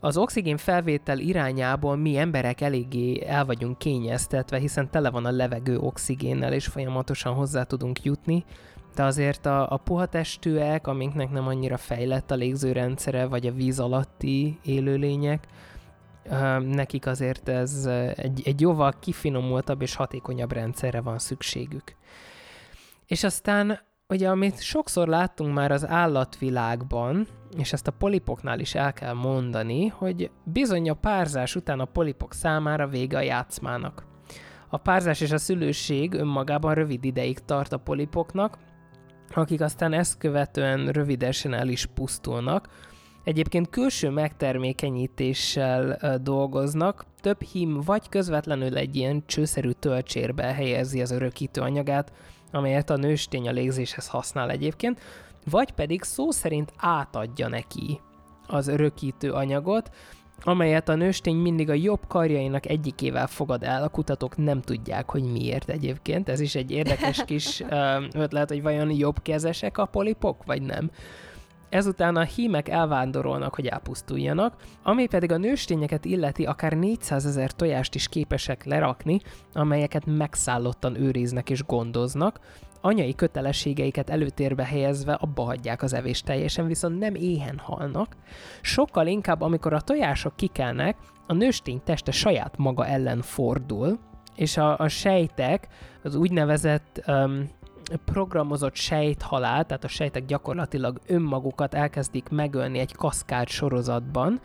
az 0.00 0.16
oxigén 0.16 0.56
felvétel 0.56 1.18
irányából 1.18 1.96
mi 1.96 2.16
emberek 2.16 2.60
eléggé 2.60 3.24
el 3.26 3.44
vagyunk 3.44 3.78
kényeztetve, 3.78 4.58
hiszen 4.58 4.90
tele 4.90 5.10
van 5.10 5.24
a 5.24 5.30
levegő 5.30 5.78
oxigénnel, 5.78 6.52
és 6.52 6.66
folyamatosan 6.66 7.34
hozzá 7.34 7.62
tudunk 7.62 8.02
jutni, 8.02 8.44
de 8.94 9.04
azért 9.04 9.46
a, 9.46 9.72
a 9.72 9.76
puha 9.76 10.06
testűek, 10.06 10.86
amiknek 10.86 11.30
nem 11.30 11.46
annyira 11.46 11.76
fejlett 11.76 12.30
a 12.30 12.34
légzőrendszere, 12.34 13.26
vagy 13.26 13.46
a 13.46 13.52
víz 13.52 13.80
alatti 13.80 14.58
élőlények, 14.62 15.46
nekik 16.60 17.06
azért 17.06 17.48
ez 17.48 17.86
egy, 18.14 18.42
egy 18.44 18.60
jóval 18.60 18.94
kifinomultabb 19.00 19.82
és 19.82 19.94
hatékonyabb 19.94 20.52
rendszerre 20.52 21.00
van 21.00 21.18
szükségük. 21.18 21.96
És 23.06 23.24
aztán 23.24 23.78
ugye, 24.08 24.28
amit 24.28 24.60
sokszor 24.60 25.08
láttunk 25.08 25.54
már 25.54 25.70
az 25.70 25.86
állatvilágban, 25.86 27.26
és 27.56 27.72
ezt 27.72 27.86
a 27.86 27.92
polipoknál 27.92 28.60
is 28.60 28.74
el 28.74 28.92
kell 28.92 29.12
mondani, 29.12 29.86
hogy 29.86 30.30
bizony 30.44 30.90
a 30.90 30.94
párzás 30.94 31.56
után 31.56 31.80
a 31.80 31.84
polipok 31.84 32.34
számára 32.34 32.88
vége 32.88 33.16
a 33.16 33.20
játszmának. 33.20 34.06
A 34.68 34.76
párzás 34.76 35.20
és 35.20 35.30
a 35.30 35.38
szülőség 35.38 36.14
önmagában 36.14 36.74
rövid 36.74 37.04
ideig 37.04 37.38
tart 37.38 37.72
a 37.72 37.76
polipoknak, 37.76 38.58
akik 39.34 39.60
aztán 39.60 39.92
ezt 39.92 40.18
követően 40.18 40.88
rövidesen 40.88 41.54
el 41.54 41.68
is 41.68 41.86
pusztulnak. 41.86 42.68
Egyébként 43.24 43.70
külső 43.70 44.10
megtermékenyítéssel 44.10 45.98
dolgoznak, 46.22 47.04
több 47.20 47.42
hím 47.42 47.80
vagy 47.80 48.08
közvetlenül 48.08 48.76
egy 48.76 48.96
ilyen 48.96 49.22
csőszerű 49.26 49.70
töltsérbe 49.70 50.42
helyezi 50.42 51.00
az 51.00 51.10
örökítő 51.10 51.60
anyagát, 51.60 52.12
amelyet 52.52 52.90
a 52.90 52.96
nőstény 52.96 53.48
a 53.48 53.52
légzéshez 53.52 54.08
használ 54.08 54.50
egyébként, 54.50 55.00
vagy 55.50 55.70
pedig 55.70 56.02
szó 56.02 56.30
szerint 56.30 56.72
átadja 56.76 57.48
neki 57.48 58.00
az 58.46 58.68
örökítő 58.68 59.32
anyagot, 59.32 59.90
amelyet 60.42 60.88
a 60.88 60.94
nőstény 60.94 61.36
mindig 61.36 61.70
a 61.70 61.72
jobb 61.72 62.00
karjainak 62.08 62.68
egyikével 62.68 63.26
fogad 63.26 63.62
el, 63.62 63.82
a 63.82 63.88
kutatók 63.88 64.36
nem 64.36 64.60
tudják, 64.60 65.10
hogy 65.10 65.22
miért 65.22 65.68
egyébként. 65.68 66.28
Ez 66.28 66.40
is 66.40 66.54
egy 66.54 66.70
érdekes 66.70 67.24
kis 67.24 67.62
ötlet, 68.12 68.48
hogy 68.48 68.62
vajon 68.62 68.90
jobb 68.90 69.22
kezesek 69.22 69.78
a 69.78 69.84
polipok, 69.84 70.44
vagy 70.44 70.62
nem. 70.62 70.90
Ezután 71.68 72.16
a 72.16 72.22
hímek 72.22 72.68
elvándorolnak, 72.68 73.54
hogy 73.54 73.66
elpusztuljanak, 73.66 74.54
ami 74.82 75.06
pedig 75.06 75.32
a 75.32 75.36
nőstényeket 75.36 76.04
illeti 76.04 76.44
akár 76.44 76.72
400 76.72 77.26
ezer 77.26 77.52
tojást 77.52 77.94
is 77.94 78.08
képesek 78.08 78.64
lerakni, 78.64 79.20
amelyeket 79.52 80.06
megszállottan 80.06 81.00
őriznek 81.00 81.50
és 81.50 81.64
gondoznak, 81.64 82.40
anyai 82.80 83.14
kötelességeiket 83.14 84.10
előtérbe 84.10 84.64
helyezve 84.64 85.12
abba 85.12 85.42
hagyják 85.42 85.82
az 85.82 85.92
evést 85.92 86.24
teljesen, 86.24 86.66
viszont 86.66 86.98
nem 86.98 87.14
éhen 87.14 87.58
halnak. 87.58 88.16
Sokkal 88.60 89.06
inkább, 89.06 89.40
amikor 89.40 89.72
a 89.72 89.80
tojások 89.80 90.36
kikelnek, 90.36 90.96
a 91.26 91.32
nőstény 91.32 91.80
teste 91.84 92.10
saját 92.10 92.56
maga 92.56 92.86
ellen 92.86 93.22
fordul, 93.22 93.98
és 94.36 94.56
a, 94.56 94.78
a 94.78 94.88
sejtek, 94.88 95.68
az 96.02 96.14
úgynevezett 96.14 97.02
um, 97.06 97.50
programozott 98.04 98.74
sejthalál, 98.74 99.64
tehát 99.64 99.84
a 99.84 99.88
sejtek 99.88 100.24
gyakorlatilag 100.24 101.00
önmagukat 101.06 101.74
elkezdik 101.74 102.28
megölni 102.28 102.78
egy 102.78 102.94
kaszkád 102.94 103.48
sorozatban, 103.48 104.40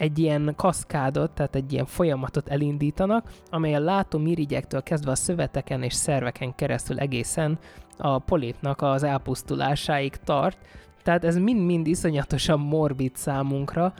egy 0.00 0.18
ilyen 0.18 0.52
kaszkádot, 0.56 1.30
tehát 1.30 1.54
egy 1.54 1.72
ilyen 1.72 1.86
folyamatot 1.86 2.48
elindítanak, 2.48 3.30
amely 3.50 3.74
a 3.74 3.80
látómirigyektől 3.80 4.82
kezdve 4.82 5.10
a 5.10 5.14
szöveteken 5.14 5.82
és 5.82 5.94
szerveken 5.94 6.54
keresztül 6.54 6.98
egészen 6.98 7.58
a 7.96 8.18
polipnak 8.18 8.82
az 8.82 9.02
elpusztulásáig 9.02 10.16
tart. 10.16 10.58
Tehát 11.02 11.24
ez 11.24 11.36
mind-mind 11.36 11.86
iszonyatosan 11.86 12.60
morbid 12.60 13.16
számunkra, 13.16 13.94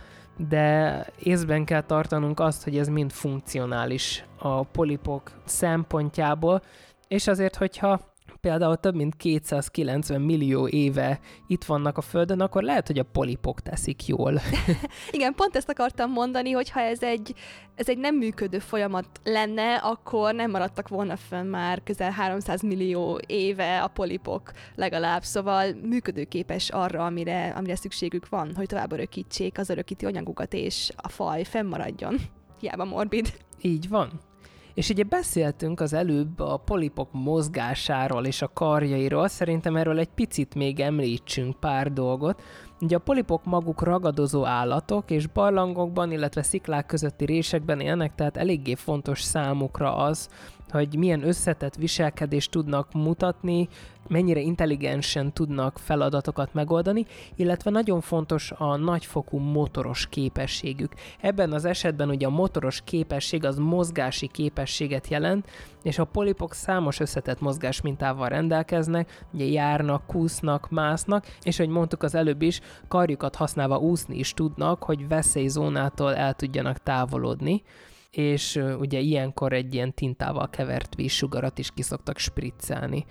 de 0.48 1.06
észben 1.18 1.64
kell 1.64 1.82
tartanunk 1.82 2.40
azt, 2.40 2.64
hogy 2.64 2.78
ez 2.78 2.88
mind 2.88 3.10
funkcionális 3.10 4.24
a 4.38 4.62
polipok 4.62 5.30
szempontjából, 5.44 6.62
és 7.08 7.26
azért, 7.26 7.56
hogyha 7.56 8.00
például 8.40 8.76
több 8.76 8.94
mint 8.94 9.16
290 9.16 10.20
millió 10.20 10.68
éve 10.68 11.20
itt 11.46 11.64
vannak 11.64 11.98
a 11.98 12.00
Földön, 12.00 12.40
akkor 12.40 12.62
lehet, 12.62 12.86
hogy 12.86 12.98
a 12.98 13.04
polipok 13.04 13.60
teszik 13.60 14.06
jól. 14.06 14.40
Igen, 15.10 15.34
pont 15.34 15.56
ezt 15.56 15.68
akartam 15.68 16.10
mondani, 16.10 16.50
hogy 16.50 16.70
ha 16.70 16.80
ez 16.80 17.02
egy, 17.02 17.34
ez 17.74 17.88
egy 17.88 17.98
nem 17.98 18.16
működő 18.16 18.58
folyamat 18.58 19.06
lenne, 19.24 19.74
akkor 19.74 20.34
nem 20.34 20.50
maradtak 20.50 20.88
volna 20.88 21.16
fönn 21.16 21.46
már 21.46 21.82
közel 21.82 22.10
300 22.10 22.62
millió 22.62 23.20
éve 23.26 23.82
a 23.82 23.88
polipok 23.88 24.52
legalább, 24.74 25.22
szóval 25.22 25.72
működőképes 25.82 26.70
arra, 26.70 27.04
amire, 27.04 27.52
amire 27.56 27.76
szükségük 27.76 28.28
van, 28.28 28.52
hogy 28.54 28.66
tovább 28.66 28.92
örökítsék 28.92 29.58
az 29.58 29.70
örökíti 29.70 30.06
anyagukat, 30.06 30.52
és 30.52 30.90
a 30.96 31.08
faj 31.08 31.44
fennmaradjon. 31.44 32.16
Hiába 32.60 32.84
morbid. 32.84 33.32
Így 33.60 33.88
van. 33.88 34.29
És 34.74 34.88
ugye 34.88 35.02
beszéltünk 35.02 35.80
az 35.80 35.92
előbb 35.92 36.40
a 36.40 36.56
polipok 36.56 37.08
mozgásáról 37.12 38.24
és 38.26 38.42
a 38.42 38.50
karjairól, 38.52 39.28
szerintem 39.28 39.76
erről 39.76 39.98
egy 39.98 40.08
picit 40.14 40.54
még 40.54 40.80
említsünk 40.80 41.60
pár 41.60 41.92
dolgot. 41.92 42.42
Ugye 42.80 42.96
a 42.96 43.00
polipok 43.00 43.44
maguk 43.44 43.82
ragadozó 43.82 44.44
állatok, 44.44 45.10
és 45.10 45.26
barlangokban, 45.26 46.12
illetve 46.12 46.42
sziklák 46.42 46.86
közötti 46.86 47.24
résekben 47.24 47.80
élnek, 47.80 48.14
tehát 48.14 48.36
eléggé 48.36 48.74
fontos 48.74 49.22
számukra 49.22 49.96
az, 49.96 50.28
hogy 50.70 50.96
milyen 50.96 51.26
összetett 51.26 51.74
viselkedést 51.74 52.50
tudnak 52.50 52.92
mutatni, 52.92 53.68
mennyire 54.10 54.40
intelligensen 54.40 55.32
tudnak 55.32 55.78
feladatokat 55.78 56.54
megoldani, 56.54 57.06
illetve 57.36 57.70
nagyon 57.70 58.00
fontos 58.00 58.52
a 58.56 58.76
nagyfokú 58.76 59.38
motoros 59.38 60.06
képességük. 60.06 60.92
Ebben 61.20 61.52
az 61.52 61.64
esetben 61.64 62.08
ugye 62.08 62.26
a 62.26 62.30
motoros 62.30 62.82
képesség 62.84 63.44
az 63.44 63.58
mozgási 63.58 64.26
képességet 64.26 65.08
jelent, 65.08 65.48
és 65.82 65.98
a 65.98 66.04
polipok 66.04 66.54
számos 66.54 67.00
összetett 67.00 67.40
mozgás 67.40 67.80
mintával 67.80 68.28
rendelkeznek, 68.28 69.26
ugye 69.32 69.44
járnak, 69.44 70.06
kúsznak, 70.06 70.70
másznak, 70.70 71.26
és 71.42 71.58
ahogy 71.58 71.72
mondtuk 71.72 72.02
az 72.02 72.14
előbb 72.14 72.42
is, 72.42 72.60
karjukat 72.88 73.36
használva 73.36 73.78
úszni 73.78 74.18
is 74.18 74.34
tudnak, 74.34 74.82
hogy 74.82 75.08
veszélyzónától 75.08 76.16
el 76.16 76.34
tudjanak 76.34 76.78
távolodni 76.78 77.62
és 78.10 78.60
ugye 78.78 78.98
ilyenkor 78.98 79.52
egy 79.52 79.74
ilyen 79.74 79.94
tintával 79.94 80.50
kevert 80.50 80.94
vízsugarat 80.94 81.58
is 81.58 81.70
kiszoktak 81.74 82.18
spriccelni. 82.18 83.04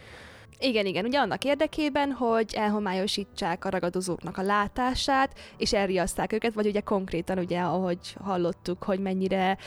Igen, 0.62 0.86
igen, 0.86 1.06
ugye 1.06 1.20
annak 1.20 1.44
érdekében, 1.44 2.12
hogy 2.12 2.54
elhomályosítsák 2.56 3.66
a 3.66 3.70
ragadozóknak 3.70 4.38
a 4.38 4.42
látását, 4.42 5.40
és 5.58 5.74
elriaszták 5.74 6.34
őket, 6.34 6.54
vagy 6.54 6.68
ugye 6.68 6.80
konkrétan, 6.80 7.38
ugye, 7.38 7.60
ahogy 7.60 8.16
hallottuk, 8.24 8.84
hogy 8.84 9.00
mennyire 9.00 9.58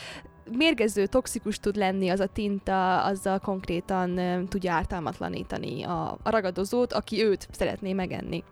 mérgező, 0.57 1.07
toxikus 1.07 1.59
tud 1.59 1.77
lenni 1.77 2.09
az 2.09 2.21
a 2.21 2.27
tinta, 2.27 3.03
azzal 3.05 3.39
konkrétan 3.39 4.21
tudja 4.49 4.73
ártalmatlanítani 4.73 5.83
a, 5.83 6.19
a 6.23 6.31
ragadozót, 6.31 6.93
aki 6.93 7.25
őt 7.25 7.49
szeretné 7.51 7.93
megenni. 7.93 8.45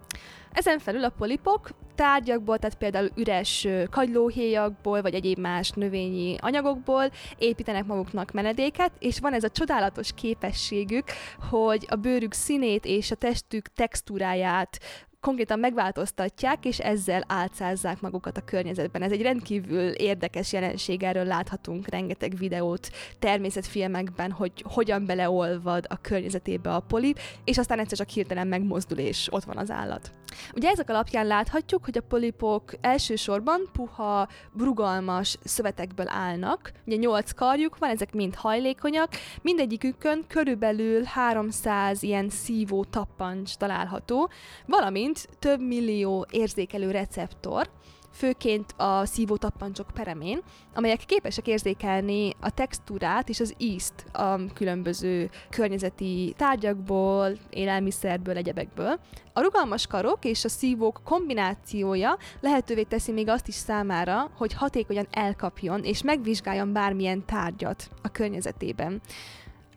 Ezen 0.53 0.79
felül 0.79 1.05
a 1.05 1.13
polipok 1.19 1.71
tárgyakból, 1.95 2.59
tehát 2.59 2.77
például 2.77 3.11
üres 3.15 3.69
kagylóhéjakból, 3.91 5.03
vagy 5.03 5.15
egyéb 5.15 5.39
más 5.39 5.71
növényi 5.71 6.37
anyagokból 6.41 7.11
építenek 7.39 7.85
maguknak 7.85 8.33
menedéket, 8.33 8.93
és 8.99 9.19
van 9.19 9.33
ez 9.33 9.45
a 9.45 9.51
csodálatos 9.51 10.13
képességük, 10.15 11.05
hogy 11.51 11.87
a 11.89 11.97
bőrük 11.97 12.33
színét 12.33 12.85
és 12.85 13.11
a 13.11 13.15
testük 13.15 13.73
textúráját 13.73 14.79
konkrétan 15.21 15.59
megváltoztatják, 15.59 16.65
és 16.65 16.79
ezzel 16.79 17.25
álcázzák 17.27 18.01
magukat 18.01 18.37
a 18.37 18.45
környezetben. 18.45 19.03
Ez 19.03 19.13
egy 19.13 19.23
rendkívül 19.23 19.89
érdekes 19.89 20.53
jelenség, 20.53 21.03
erről 21.03 21.25
láthatunk 21.25 21.89
rengeteg 21.89 22.37
videót 22.37 22.91
természetfilmekben, 23.19 24.31
hogy 24.31 24.65
hogyan 24.69 25.07
beleolvad 25.07 25.87
a 25.89 26.01
környezetébe 26.01 26.75
a 26.75 26.81
polip, 26.81 27.19
és 27.45 27.59
aztán 27.59 27.79
egyszer 27.79 27.99
csak 27.99 28.09
hirtelen 28.09 28.47
megmozdul, 28.47 28.99
és 28.99 29.29
ott 29.33 29.45
van 29.45 29.57
az 29.57 29.71
állat. 29.71 30.13
Ugye 30.55 30.69
ezek 30.69 30.91
alapján 30.91 31.27
láthatjuk, 31.27 31.85
hogy 31.85 31.99
a 31.99 32.03
polipok 32.09 32.73
elsősorban 32.81 33.69
puha, 33.73 34.29
rugalmas 34.59 35.39
szövetekből 35.45 36.09
állnak. 36.09 36.73
Ugye 36.87 36.97
nyolc 36.97 37.33
karjuk 37.33 37.79
van, 37.79 37.91
ezek 37.91 38.13
mind 38.13 38.35
hajlékonyak, 38.35 39.09
mindegyikükön 39.43 40.25
körülbelül 40.29 41.03
300 41.05 42.03
ilyen 42.03 42.29
szívó 42.29 42.85
tappancs 42.85 43.55
található, 43.55 44.31
valamint 44.67 45.29
több 45.39 45.61
millió 45.61 46.27
érzékelő 46.31 46.91
receptor, 46.91 47.71
főként 48.13 48.75
a 48.77 49.05
szívó 49.07 49.37
tappancsok 49.37 49.87
peremén, 49.95 50.43
amelyek 50.75 51.05
képesek 51.07 51.47
érzékelni 51.47 52.33
a 52.41 52.51
textúrát 52.51 53.29
és 53.29 53.41
az 53.41 53.55
ízt 53.59 54.05
a 54.13 54.53
különböző 54.55 55.31
környezeti 55.51 56.35
tárgyakból, 56.37 57.39
élelmiszerből, 57.51 58.37
egyebekből. 58.37 59.01
A 59.33 59.41
rugalmas 59.41 59.87
karok 59.87 60.25
és 60.25 60.45
a 60.45 60.49
szívók 60.49 61.01
kombinációja 61.05 62.19
lehetővé 62.41 62.83
teszi 62.83 63.13
még 63.13 63.29
azt 63.29 63.49
is 63.49 63.55
számára, 63.55 64.31
hogy 64.37 64.53
hatékonyan 64.53 65.07
elkapjon 65.11 65.85
és 65.85 66.03
megvizsgáljon 66.03 66.73
bármilyen 66.73 67.25
tárgyat 67.25 67.91
a 68.03 68.09
környezetében. 68.09 69.01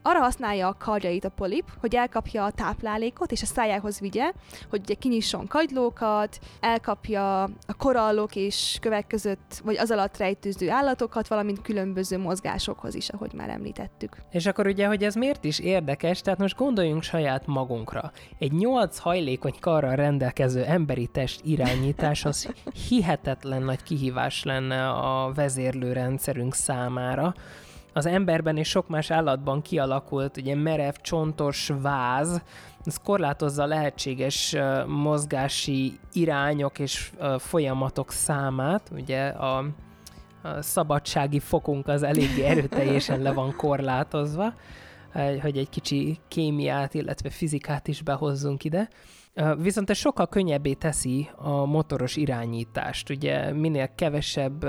Arra 0.05 0.19
használja 0.19 0.67
a 0.67 0.75
karjait 0.79 1.25
a 1.25 1.29
polip, 1.29 1.63
hogy 1.79 1.95
elkapja 1.95 2.45
a 2.45 2.51
táplálékot 2.51 3.31
és 3.31 3.41
a 3.41 3.45
szájához 3.45 3.99
vigye, 3.99 4.31
hogy 4.69 4.79
ugye 4.79 4.93
kinyisson 4.93 5.47
kagylókat, 5.47 6.39
elkapja 6.59 7.43
a 7.43 7.73
korallok 7.77 8.35
és 8.35 8.77
kövek 8.81 9.07
között, 9.07 9.61
vagy 9.63 9.77
az 9.77 9.91
alatt 9.91 10.17
rejtőző 10.17 10.69
állatokat, 10.69 11.27
valamint 11.27 11.61
különböző 11.61 12.17
mozgásokhoz 12.17 12.95
is, 12.95 13.09
ahogy 13.09 13.33
már 13.33 13.49
említettük. 13.49 14.17
És 14.31 14.45
akkor 14.45 14.67
ugye, 14.67 14.87
hogy 14.87 15.03
ez 15.03 15.15
miért 15.15 15.43
is 15.43 15.59
érdekes, 15.59 16.21
tehát 16.21 16.39
most 16.39 16.57
gondoljunk 16.57 17.03
saját 17.03 17.47
magunkra. 17.47 18.11
Egy 18.39 18.51
nyolc 18.51 18.97
hajlékony 18.97 19.55
karral 19.59 19.95
rendelkező 19.95 20.63
emberi 20.63 21.07
test 21.07 21.41
irányítás 21.43 22.25
az 22.25 22.53
hihetetlen 22.89 23.61
nagy 23.61 23.83
kihívás 23.83 24.43
lenne 24.43 24.89
a 24.89 25.31
vezérlőrendszerünk 25.33 26.53
számára, 26.53 27.33
az 27.93 28.05
emberben 28.05 28.57
és 28.57 28.69
sok 28.69 28.87
más 28.87 29.11
állatban 29.11 29.61
kialakult 29.61 30.37
ugye 30.37 30.55
merev, 30.55 30.93
csontos 30.93 31.71
váz, 31.81 32.41
ez 32.85 32.97
korlátozza 32.97 33.63
a 33.63 33.67
lehetséges 33.67 34.55
mozgási 34.87 35.99
irányok 36.13 36.79
és 36.79 37.11
folyamatok 37.37 38.11
számát, 38.11 38.91
ugye 38.93 39.27
a, 39.27 39.57
a 39.57 40.61
szabadsági 40.61 41.39
fokunk 41.39 41.87
az 41.87 42.03
eléggé 42.03 42.43
erőteljesen 42.53 43.21
le 43.21 43.31
van 43.31 43.55
korlátozva, 43.55 44.53
hogy 45.41 45.57
egy 45.57 45.69
kicsi 45.69 46.19
kémiát, 46.27 46.93
illetve 46.93 47.29
fizikát 47.29 47.87
is 47.87 48.01
behozzunk 48.01 48.63
ide. 48.63 48.89
Viszont 49.57 49.89
ez 49.89 49.97
sokkal 49.97 50.27
könnyebbé 50.27 50.73
teszi 50.73 51.29
a 51.35 51.65
motoros 51.65 52.15
irányítást. 52.15 53.09
Ugye 53.09 53.51
minél 53.51 53.95
kevesebb 53.95 54.65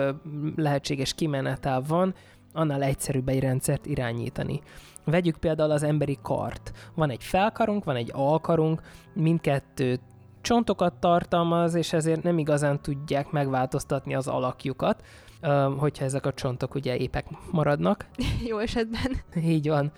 lehetséges 0.56 1.14
kimenetel 1.14 1.82
van, 1.88 2.14
annál 2.54 2.82
egyszerűbb 2.82 3.28
egy 3.28 3.40
rendszert 3.40 3.86
irányítani. 3.86 4.60
Vegyük 5.04 5.36
például 5.36 5.70
az 5.70 5.82
emberi 5.82 6.18
kart. 6.22 6.72
Van 6.94 7.10
egy 7.10 7.24
felkarunk, 7.24 7.84
van 7.84 7.96
egy 7.96 8.10
alkarunk, 8.12 8.82
mindkettő 9.12 9.98
csontokat 10.40 10.94
tartalmaz, 10.94 11.74
és 11.74 11.92
ezért 11.92 12.22
nem 12.22 12.38
igazán 12.38 12.80
tudják 12.80 13.30
megváltoztatni 13.30 14.14
az 14.14 14.28
alakjukat, 14.28 15.02
hogyha 15.78 16.04
ezek 16.04 16.26
a 16.26 16.32
csontok 16.32 16.74
ugye 16.74 16.96
épek 16.96 17.26
maradnak. 17.50 18.06
Jó 18.48 18.58
esetben. 18.58 19.20
Így 19.36 19.68
van. 19.68 19.92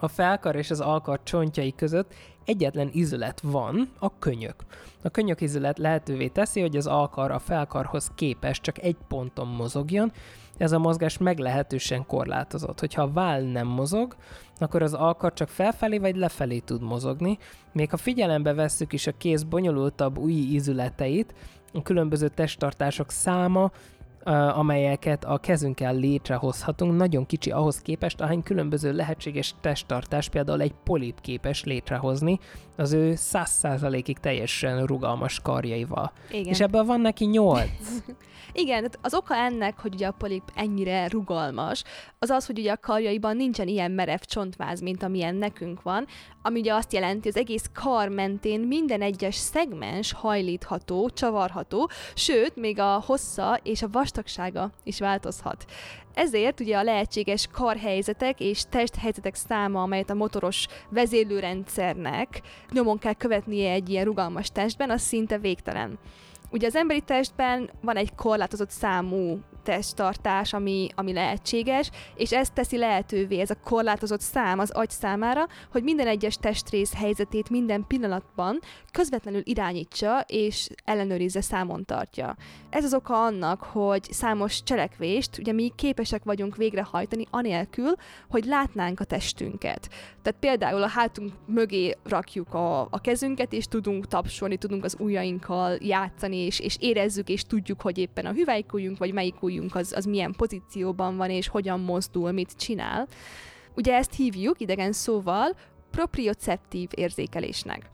A 0.00 0.08
felkar 0.08 0.56
és 0.56 0.70
az 0.70 0.80
alkar 0.80 1.20
csontjai 1.22 1.74
között 1.74 2.14
egyetlen 2.44 2.90
izület 2.92 3.40
van, 3.40 3.90
a 3.98 4.18
könyök. 4.18 4.54
A 5.02 5.08
könyök 5.08 5.40
izület 5.40 5.78
lehetővé 5.78 6.28
teszi, 6.28 6.60
hogy 6.60 6.76
az 6.76 6.86
alkar 6.86 7.30
a 7.30 7.38
felkarhoz 7.38 8.10
képes 8.14 8.60
csak 8.60 8.78
egy 8.78 8.96
ponton 9.08 9.48
mozogjon, 9.48 10.12
ez 10.56 10.72
a 10.72 10.78
mozgás 10.78 11.18
meglehetősen 11.18 12.06
korlátozott. 12.06 12.80
Hogyha 12.80 13.02
a 13.02 13.12
váll 13.12 13.42
nem 13.42 13.66
mozog, 13.66 14.16
akkor 14.58 14.82
az 14.82 14.94
alkar 14.94 15.32
csak 15.32 15.48
felfelé 15.48 15.98
vagy 15.98 16.16
lefelé 16.16 16.58
tud 16.58 16.82
mozogni. 16.82 17.38
Még 17.72 17.90
ha 17.90 17.96
figyelembe 17.96 18.52
vesszük 18.52 18.92
is 18.92 19.06
a 19.06 19.16
kéz 19.16 19.42
bonyolultabb 19.42 20.18
új 20.18 20.32
ízületeit, 20.32 21.34
a 21.72 21.82
különböző 21.82 22.28
testtartások 22.28 23.10
száma 23.10 23.70
amelyeket 24.30 25.24
a 25.24 25.38
kezünkkel 25.38 25.94
létrehozhatunk, 25.94 26.96
nagyon 26.96 27.26
kicsi 27.26 27.50
ahhoz 27.50 27.78
képest, 27.78 28.20
ahány 28.20 28.42
különböző 28.42 28.92
lehetséges 28.92 29.54
testtartás 29.60 30.28
például 30.28 30.60
egy 30.60 30.74
polip 30.84 31.20
képes 31.20 31.64
létrehozni 31.64 32.38
az 32.76 32.92
ő 32.92 33.14
száz 33.14 33.50
százalékig 33.50 34.18
teljesen 34.18 34.86
rugalmas 34.86 35.40
karjaival. 35.40 36.12
Igen. 36.30 36.44
És 36.44 36.60
ebből 36.60 36.84
van 36.84 37.00
neki 37.00 37.24
nyolc. 37.24 37.70
Igen, 38.56 38.90
az 39.02 39.14
oka 39.14 39.34
ennek, 39.34 39.78
hogy 39.78 39.94
ugye 39.94 40.06
a 40.06 40.14
polip 40.18 40.42
ennyire 40.54 41.08
rugalmas, 41.08 41.82
az 42.18 42.30
az, 42.30 42.46
hogy 42.46 42.58
ugye 42.58 42.72
a 42.72 42.78
karjaiban 42.80 43.36
nincsen 43.36 43.68
ilyen 43.68 43.90
merev 43.90 44.18
csontváz, 44.18 44.80
mint 44.80 45.02
amilyen 45.02 45.34
nekünk 45.34 45.82
van, 45.82 46.06
ami 46.46 46.58
ugye 46.58 46.74
azt 46.74 46.92
jelenti, 46.92 47.28
az 47.28 47.36
egész 47.36 47.70
kar 47.74 48.08
mentén 48.08 48.60
minden 48.60 49.02
egyes 49.02 49.34
szegmens 49.34 50.12
hajlítható, 50.12 51.10
csavarható, 51.10 51.90
sőt, 52.14 52.56
még 52.56 52.78
a 52.78 53.02
hossza 53.06 53.60
és 53.62 53.82
a 53.82 53.88
vastagsága 53.92 54.70
is 54.82 54.98
változhat. 54.98 55.64
Ezért 56.14 56.60
ugye 56.60 56.76
a 56.76 56.82
lehetséges 56.82 57.48
karhelyzetek 57.52 58.40
és 58.40 58.62
testhelyzetek 58.68 59.34
száma, 59.34 59.82
amelyet 59.82 60.10
a 60.10 60.14
motoros 60.14 60.66
vezérlőrendszernek 60.88 62.40
nyomon 62.72 62.98
kell 62.98 63.12
követnie 63.12 63.72
egy 63.72 63.88
ilyen 63.88 64.04
rugalmas 64.04 64.48
testben, 64.48 64.90
az 64.90 65.02
szinte 65.02 65.38
végtelen. 65.38 65.98
Ugye 66.50 66.66
az 66.66 66.76
emberi 66.76 67.00
testben 67.00 67.70
van 67.80 67.96
egy 67.96 68.14
korlátozott 68.14 68.70
számú 68.70 69.38
testtartás, 69.64 70.52
ami, 70.52 70.88
ami 70.94 71.12
lehetséges, 71.12 71.90
és 72.14 72.32
ez 72.32 72.50
teszi 72.50 72.78
lehetővé, 72.78 73.40
ez 73.40 73.50
a 73.50 73.60
korlátozott 73.64 74.20
szám 74.20 74.58
az 74.58 74.70
agy 74.70 74.90
számára, 74.90 75.46
hogy 75.72 75.82
minden 75.82 76.06
egyes 76.06 76.36
testrész 76.36 76.94
helyzetét 76.94 77.50
minden 77.50 77.84
pillanatban 77.86 78.58
közvetlenül 78.92 79.40
irányítsa 79.44 80.24
és 80.26 80.68
ellenőrizze, 80.84 81.40
számon 81.40 81.84
tartja. 81.84 82.36
Ez 82.70 82.84
az 82.84 82.94
oka 82.94 83.24
annak, 83.24 83.62
hogy 83.62 84.12
számos 84.12 84.62
cselekvést 84.62 85.38
ugye 85.38 85.52
mi 85.52 85.72
képesek 85.76 86.24
vagyunk 86.24 86.56
végrehajtani 86.56 87.26
anélkül, 87.30 87.92
hogy 88.28 88.44
látnánk 88.44 89.00
a 89.00 89.04
testünket. 89.04 89.88
Tehát 90.22 90.40
például 90.40 90.82
a 90.82 90.88
hátunk 90.88 91.32
mögé 91.46 91.96
rakjuk 92.04 92.54
a, 92.54 92.80
a 92.80 93.00
kezünket, 93.00 93.52
és 93.52 93.64
tudunk 93.66 94.06
tapsolni, 94.06 94.56
tudunk 94.56 94.84
az 94.84 94.96
ujjainkkal 94.98 95.76
játszani, 95.80 96.36
és, 96.36 96.60
és 96.60 96.76
érezzük, 96.80 97.28
és 97.28 97.42
tudjuk, 97.44 97.80
hogy 97.80 97.98
éppen 97.98 98.26
a 98.26 98.32
hüvelykujjunk, 98.32 98.98
vagy 98.98 99.12
melyik 99.12 99.42
ujjunk 99.42 99.53
az, 99.68 99.92
az 99.96 100.04
milyen 100.04 100.34
pozícióban 100.36 101.16
van, 101.16 101.30
és 101.30 101.48
hogyan 101.48 101.80
mozdul, 101.80 102.32
mit 102.32 102.52
csinál. 102.56 103.06
Ugye 103.76 103.94
ezt 103.94 104.14
hívjuk 104.14 104.60
idegen 104.60 104.92
szóval 104.92 105.56
proprioceptív 105.90 106.88
érzékelésnek 106.94 107.90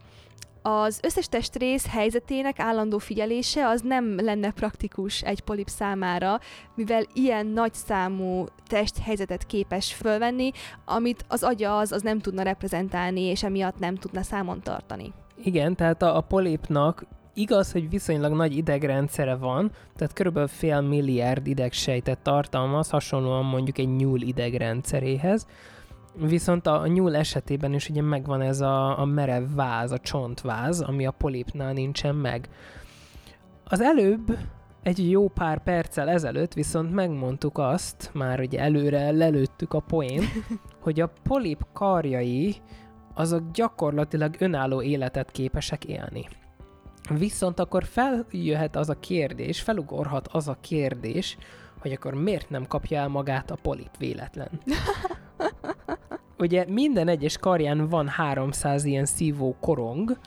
az 0.61 0.99
összes 1.03 1.27
testrész 1.27 1.87
helyzetének 1.87 2.59
állandó 2.59 2.97
figyelése 2.97 3.67
az 3.67 3.81
nem 3.81 4.15
lenne 4.19 4.51
praktikus 4.51 5.21
egy 5.21 5.41
polip 5.41 5.67
számára, 5.67 6.39
mivel 6.75 7.03
ilyen 7.13 7.45
nagy 7.45 7.73
számú 7.73 8.45
testhelyzetet 8.67 9.45
képes 9.45 9.93
fölvenni, 9.93 10.51
amit 10.85 11.25
az 11.27 11.43
agya 11.43 11.77
az, 11.77 11.91
az 11.91 12.01
nem 12.01 12.19
tudna 12.19 12.41
reprezentálni, 12.41 13.21
és 13.21 13.43
emiatt 13.43 13.79
nem 13.79 13.95
tudna 13.95 14.21
számon 14.21 14.61
tartani. 14.61 15.13
Igen, 15.43 15.75
tehát 15.75 16.01
a, 16.01 16.15
a 16.17 16.21
polipnak 16.21 17.05
igaz, 17.33 17.71
hogy 17.71 17.89
viszonylag 17.89 18.33
nagy 18.33 18.57
idegrendszere 18.57 19.35
van, 19.35 19.71
tehát 19.95 20.13
körülbelül 20.13 20.47
fél 20.47 20.81
milliárd 20.81 21.47
idegsejtet 21.47 22.19
tartalmaz, 22.19 22.89
hasonlóan 22.89 23.45
mondjuk 23.45 23.77
egy 23.77 23.95
nyúl 23.95 24.21
idegrendszeréhez, 24.21 25.47
Viszont 26.15 26.67
a, 26.67 26.87
nyúl 26.87 27.15
esetében 27.15 27.73
is 27.73 27.89
ugye 27.89 28.01
megvan 28.01 28.41
ez 28.41 28.61
a, 28.61 28.99
a 28.99 29.05
merev 29.05 29.43
váz, 29.55 29.91
a 29.91 29.97
csontváz, 29.97 30.81
ami 30.81 31.05
a 31.05 31.11
polipnál 31.11 31.73
nincsen 31.73 32.15
meg. 32.15 32.49
Az 33.63 33.81
előbb, 33.81 34.37
egy 34.83 35.09
jó 35.09 35.27
pár 35.27 35.63
perccel 35.63 36.09
ezelőtt 36.09 36.53
viszont 36.53 36.93
megmondtuk 36.93 37.57
azt, 37.57 38.09
már 38.13 38.39
ugye 38.39 38.59
előre 38.59 39.11
lelőttük 39.11 39.73
a 39.73 39.79
poén, 39.79 40.23
hogy 40.83 40.99
a 40.99 41.11
polip 41.23 41.65
karjai 41.73 42.55
azok 43.13 43.51
gyakorlatilag 43.51 44.35
önálló 44.39 44.81
életet 44.81 45.31
képesek 45.31 45.85
élni. 45.85 46.27
Viszont 47.09 47.59
akkor 47.59 47.83
feljöhet 47.83 48.75
az 48.75 48.89
a 48.89 48.99
kérdés, 48.99 49.61
felugorhat 49.61 50.27
az 50.27 50.47
a 50.47 50.57
kérdés, 50.61 51.37
hogy 51.79 51.91
akkor 51.91 52.13
miért 52.13 52.49
nem 52.49 52.67
kapja 52.67 52.99
el 52.99 53.07
magát 53.07 53.51
a 53.51 53.57
polip 53.61 53.97
véletlen. 53.97 54.49
Ugye 56.37 56.65
minden 56.67 57.07
egyes 57.07 57.37
karján 57.37 57.89
van 57.89 58.07
300 58.07 58.85
ilyen 58.85 59.05
szívó 59.05 59.55
korong, 59.59 60.17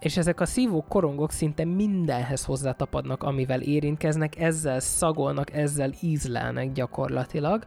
és 0.00 0.16
ezek 0.16 0.40
a 0.40 0.46
szívó 0.46 0.84
korongok 0.88 1.32
szinte 1.32 1.64
mindenhez 1.64 2.44
hozzátapadnak, 2.44 3.22
amivel 3.22 3.60
érintkeznek, 3.60 4.38
ezzel 4.38 4.80
szagolnak, 4.80 5.52
ezzel 5.52 5.92
ízlelnek 6.00 6.72
gyakorlatilag. 6.72 7.66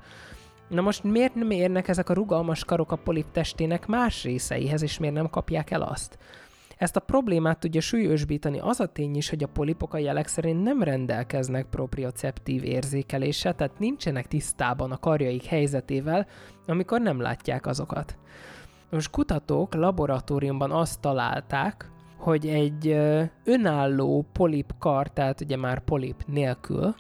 Na 0.68 0.82
most 0.82 1.04
miért 1.04 1.36
nem 1.36 1.52
érnek 1.52 1.88
ezek 1.88 2.10
a 2.10 2.14
rugalmas 2.14 2.66
karok 2.66 2.92
a 2.92 2.96
polip 2.96 3.32
testének 3.32 3.88
más 3.88 4.24
részeihez, 4.24 4.82
és 4.82 5.00
miért 5.00 5.16
nem 5.16 5.30
kapják 5.30 5.72
el 5.72 5.82
azt? 5.82 6.18
Ezt 6.80 6.96
a 6.96 7.00
problémát 7.00 7.60
tudja 7.60 7.82
súlyosbítani 7.82 8.60
az 8.60 8.80
a 8.80 8.86
tény 8.86 9.16
is, 9.16 9.30
hogy 9.30 9.44
a 9.44 9.48
polipok 9.48 9.94
a 9.94 9.98
jelek 9.98 10.28
szerint 10.28 10.64
nem 10.64 10.84
rendelkeznek 10.84 11.66
proprioceptív 11.66 12.64
érzékeléssel, 12.64 13.56
tehát 13.56 13.80
nincsenek 13.80 14.28
tisztában 14.28 14.92
a 14.92 14.98
karjaik 14.98 15.44
helyzetével, 15.44 16.28
amikor 16.68 17.02
nem 17.02 17.20
látják 17.20 17.66
azokat. 17.66 18.18
Most 18.90 19.10
kutatók 19.10 19.74
laboratóriumban 19.74 20.72
azt 20.72 21.00
találták, 21.00 21.92
hogy 22.18 22.48
egy 22.48 22.88
önálló 23.46 24.26
polip 24.34 24.74
kar, 24.78 25.10
tehát 25.10 25.42
ugye 25.42 25.58
már 25.58 25.80
polip 25.80 26.24
nélkül, 26.28 26.96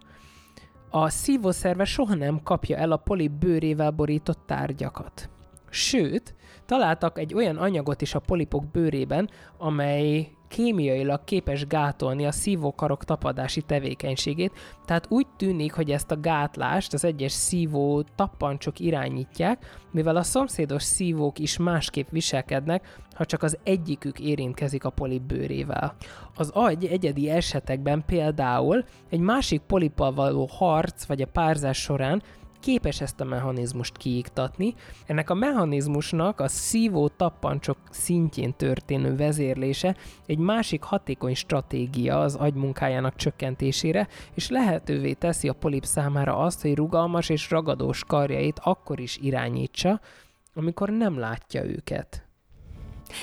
a 0.89 1.09
szívószerve 1.09 1.85
soha 1.85 2.15
nem 2.15 2.43
kapja 2.43 2.77
el 2.77 2.91
a 2.91 2.97
polip 2.97 3.31
bőrével 3.31 3.91
borított 3.91 4.39
tárgyakat. 4.45 5.29
Sőt, 5.69 6.35
találtak 6.69 7.19
egy 7.19 7.33
olyan 7.33 7.57
anyagot 7.57 8.01
is 8.01 8.15
a 8.15 8.19
polipok 8.19 8.71
bőrében, 8.71 9.29
amely 9.57 10.29
kémiailag 10.47 11.23
képes 11.23 11.67
gátolni 11.67 12.25
a 12.25 12.31
szívókarok 12.31 13.03
tapadási 13.03 13.61
tevékenységét, 13.61 14.51
tehát 14.85 15.05
úgy 15.09 15.27
tűnik, 15.37 15.73
hogy 15.73 15.91
ezt 15.91 16.11
a 16.11 16.19
gátlást 16.19 16.93
az 16.93 17.03
egyes 17.03 17.31
szívó 17.31 18.01
tappancsok 18.15 18.79
irányítják, 18.79 19.79
mivel 19.91 20.15
a 20.15 20.23
szomszédos 20.23 20.83
szívók 20.83 21.39
is 21.39 21.57
másképp 21.57 22.09
viselkednek, 22.09 22.97
ha 23.15 23.25
csak 23.25 23.43
az 23.43 23.57
egyikük 23.63 24.19
érintkezik 24.19 24.83
a 24.83 24.89
polip 24.89 25.21
bőrével. 25.21 25.95
Az 26.35 26.49
agy 26.53 26.85
egyedi 26.85 27.29
esetekben 27.29 28.03
például 28.05 28.85
egy 29.09 29.19
másik 29.19 29.61
polippal 29.61 30.13
való 30.13 30.49
harc 30.51 31.05
vagy 31.05 31.21
a 31.21 31.27
párzás 31.27 31.77
során 31.77 32.21
képes 32.59 33.01
ezt 33.01 33.19
a 33.19 33.23
mechanizmust 33.23 33.97
kiiktatni. 33.97 34.73
Ennek 35.05 35.29
a 35.29 35.33
mechanizmusnak 35.33 36.39
a 36.39 36.47
szívó 36.47 37.07
tappancsok 37.07 37.77
szintjén 37.89 38.53
történő 38.53 39.15
vezérlése 39.15 39.95
egy 40.25 40.37
másik 40.37 40.83
hatékony 40.83 41.35
stratégia 41.35 42.19
az 42.19 42.35
agymunkájának 42.35 43.15
csökkentésére, 43.15 44.07
és 44.33 44.49
lehetővé 44.49 45.13
teszi 45.13 45.47
a 45.47 45.53
polip 45.53 45.85
számára 45.85 46.37
azt, 46.37 46.61
hogy 46.61 46.75
rugalmas 46.75 47.29
és 47.29 47.49
ragadós 47.49 48.03
karjait 48.03 48.59
akkor 48.63 48.99
is 48.99 49.17
irányítsa, 49.21 50.01
amikor 50.53 50.89
nem 50.89 51.19
látja 51.19 51.63
őket. 51.63 52.23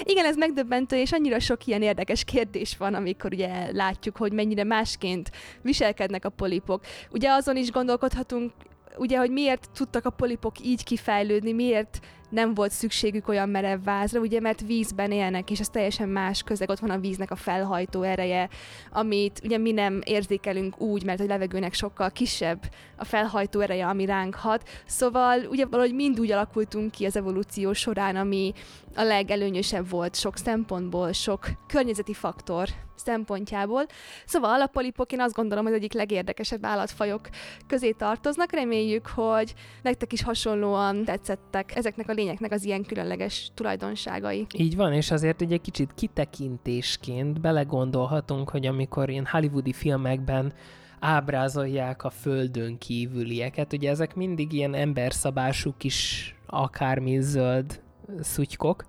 Igen, 0.02 0.24
ez 0.24 0.36
megdöbbentő, 0.36 0.96
és 0.96 1.12
annyira 1.12 1.40
sok 1.40 1.66
ilyen 1.66 1.82
érdekes 1.82 2.24
kérdés 2.24 2.76
van, 2.76 2.94
amikor 2.94 3.32
ugye 3.32 3.72
látjuk, 3.72 4.16
hogy 4.16 4.32
mennyire 4.32 4.64
másként 4.64 5.30
viselkednek 5.62 6.24
a 6.24 6.28
polipok. 6.28 6.84
Ugye 7.10 7.30
azon 7.30 7.56
is 7.56 7.70
gondolkodhatunk 7.70 8.52
ugye, 8.96 9.18
hogy 9.18 9.30
miért 9.30 9.70
tudtak 9.74 10.04
a 10.04 10.10
polipok 10.10 10.60
így 10.60 10.84
kifejlődni, 10.84 11.52
miért 11.52 12.00
nem 12.28 12.54
volt 12.54 12.70
szükségük 12.70 13.28
olyan 13.28 13.48
merev 13.48 13.84
vázra, 13.84 14.20
ugye, 14.20 14.40
mert 14.40 14.60
vízben 14.60 15.12
élnek, 15.12 15.50
és 15.50 15.60
ez 15.60 15.68
teljesen 15.68 16.08
más 16.08 16.42
közeg, 16.42 16.70
ott 16.70 16.78
van 16.78 16.90
a 16.90 16.98
víznek 16.98 17.30
a 17.30 17.36
felhajtó 17.36 18.02
ereje, 18.02 18.48
amit 18.90 19.40
ugye 19.44 19.58
mi 19.58 19.72
nem 19.72 20.00
érzékelünk 20.04 20.80
úgy, 20.80 21.04
mert 21.04 21.20
a 21.20 21.24
levegőnek 21.24 21.74
sokkal 21.74 22.10
kisebb 22.10 22.60
a 22.96 23.04
felhajtó 23.04 23.60
ereje, 23.60 23.86
ami 23.86 24.04
ránk 24.04 24.34
hat. 24.34 24.68
Szóval 24.86 25.40
ugye 25.40 25.66
valahogy 25.66 25.94
mind 25.94 26.20
úgy 26.20 26.30
alakultunk 26.30 26.90
ki 26.90 27.04
az 27.04 27.16
evolúció 27.16 27.72
során, 27.72 28.16
ami 28.16 28.52
a 28.94 29.02
legelőnyösebb 29.02 29.90
volt 29.90 30.16
sok 30.16 30.36
szempontból, 30.36 31.12
sok 31.12 31.46
környezeti 31.66 32.14
faktor 32.14 32.68
szempontjából. 32.98 33.86
Szóval 34.24 34.50
alapolipok 34.50 35.12
én 35.12 35.20
azt 35.20 35.34
gondolom, 35.34 35.64
hogy 35.64 35.74
egyik 35.74 35.92
legérdekesebb 35.92 36.64
állatfajok 36.64 37.28
közé 37.66 37.90
tartoznak. 37.90 38.52
Reméljük, 38.52 39.06
hogy 39.06 39.54
nektek 39.82 40.12
is 40.12 40.22
hasonlóan 40.22 41.04
tetszettek 41.04 41.76
ezeknek 41.76 42.08
a 42.08 42.12
lényeknek 42.16 42.52
az 42.52 42.64
ilyen 42.64 42.84
különleges 42.84 43.50
tulajdonságai. 43.54 44.46
Így 44.54 44.76
van, 44.76 44.92
és 44.92 45.10
azért 45.10 45.40
egy 45.40 45.60
kicsit 45.60 45.92
kitekintésként 45.94 47.40
belegondolhatunk, 47.40 48.50
hogy 48.50 48.66
amikor 48.66 49.10
ilyen 49.10 49.26
hollywoodi 49.30 49.72
filmekben 49.72 50.52
ábrázolják 51.00 52.04
a 52.04 52.10
földön 52.10 52.78
kívülieket, 52.78 53.72
ugye 53.72 53.90
ezek 53.90 54.14
mindig 54.14 54.52
ilyen 54.52 54.74
emberszabású 54.74 55.74
kis 55.76 56.34
akármi 56.46 57.20
zöld 57.20 57.80
szutykok, 58.20 58.84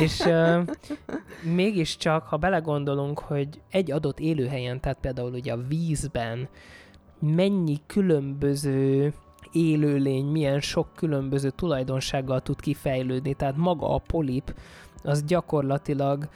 és 0.00 0.18
uh, 0.18 0.66
mégiscsak, 1.54 2.26
ha 2.26 2.36
belegondolunk, 2.36 3.18
hogy 3.18 3.48
egy 3.70 3.90
adott 3.90 4.20
élőhelyen, 4.20 4.80
tehát 4.80 4.98
például 5.00 5.32
ugye 5.32 5.52
a 5.52 5.66
vízben, 5.68 6.48
mennyi 7.20 7.76
különböző 7.86 9.12
élőlény 9.52 10.26
milyen 10.26 10.60
sok 10.60 10.86
különböző 10.94 11.50
tulajdonsággal 11.50 12.40
tud 12.40 12.60
kifejlődni, 12.60 13.34
tehát 13.34 13.56
maga 13.56 13.94
a 13.94 14.02
polip 14.06 14.54
az 15.02 15.24
gyakorlatilag 15.24 16.28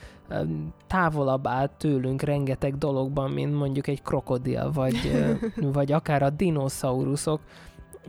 távolabb 0.86 1.46
áll 1.46 1.68
tőlünk 1.76 2.22
rengeteg 2.22 2.78
dologban, 2.78 3.30
mint 3.30 3.54
mondjuk 3.54 3.86
egy 3.86 4.02
krokodil, 4.02 4.70
vagy, 4.72 4.96
vagy 5.76 5.92
akár 5.92 6.22
a 6.22 6.30
dinoszauruszok. 6.30 7.40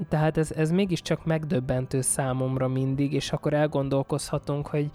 Tehát 0.10 0.38
ez, 0.38 0.52
ez 0.52 0.72
mégiscsak 0.72 1.26
megdöbbentő 1.26 2.02
számomra 2.02 2.68
mindig, 2.68 3.14
és 3.14 3.32
akkor 3.32 3.54
elgondolkozhatunk, 3.54 4.68
hogy, 4.68 4.90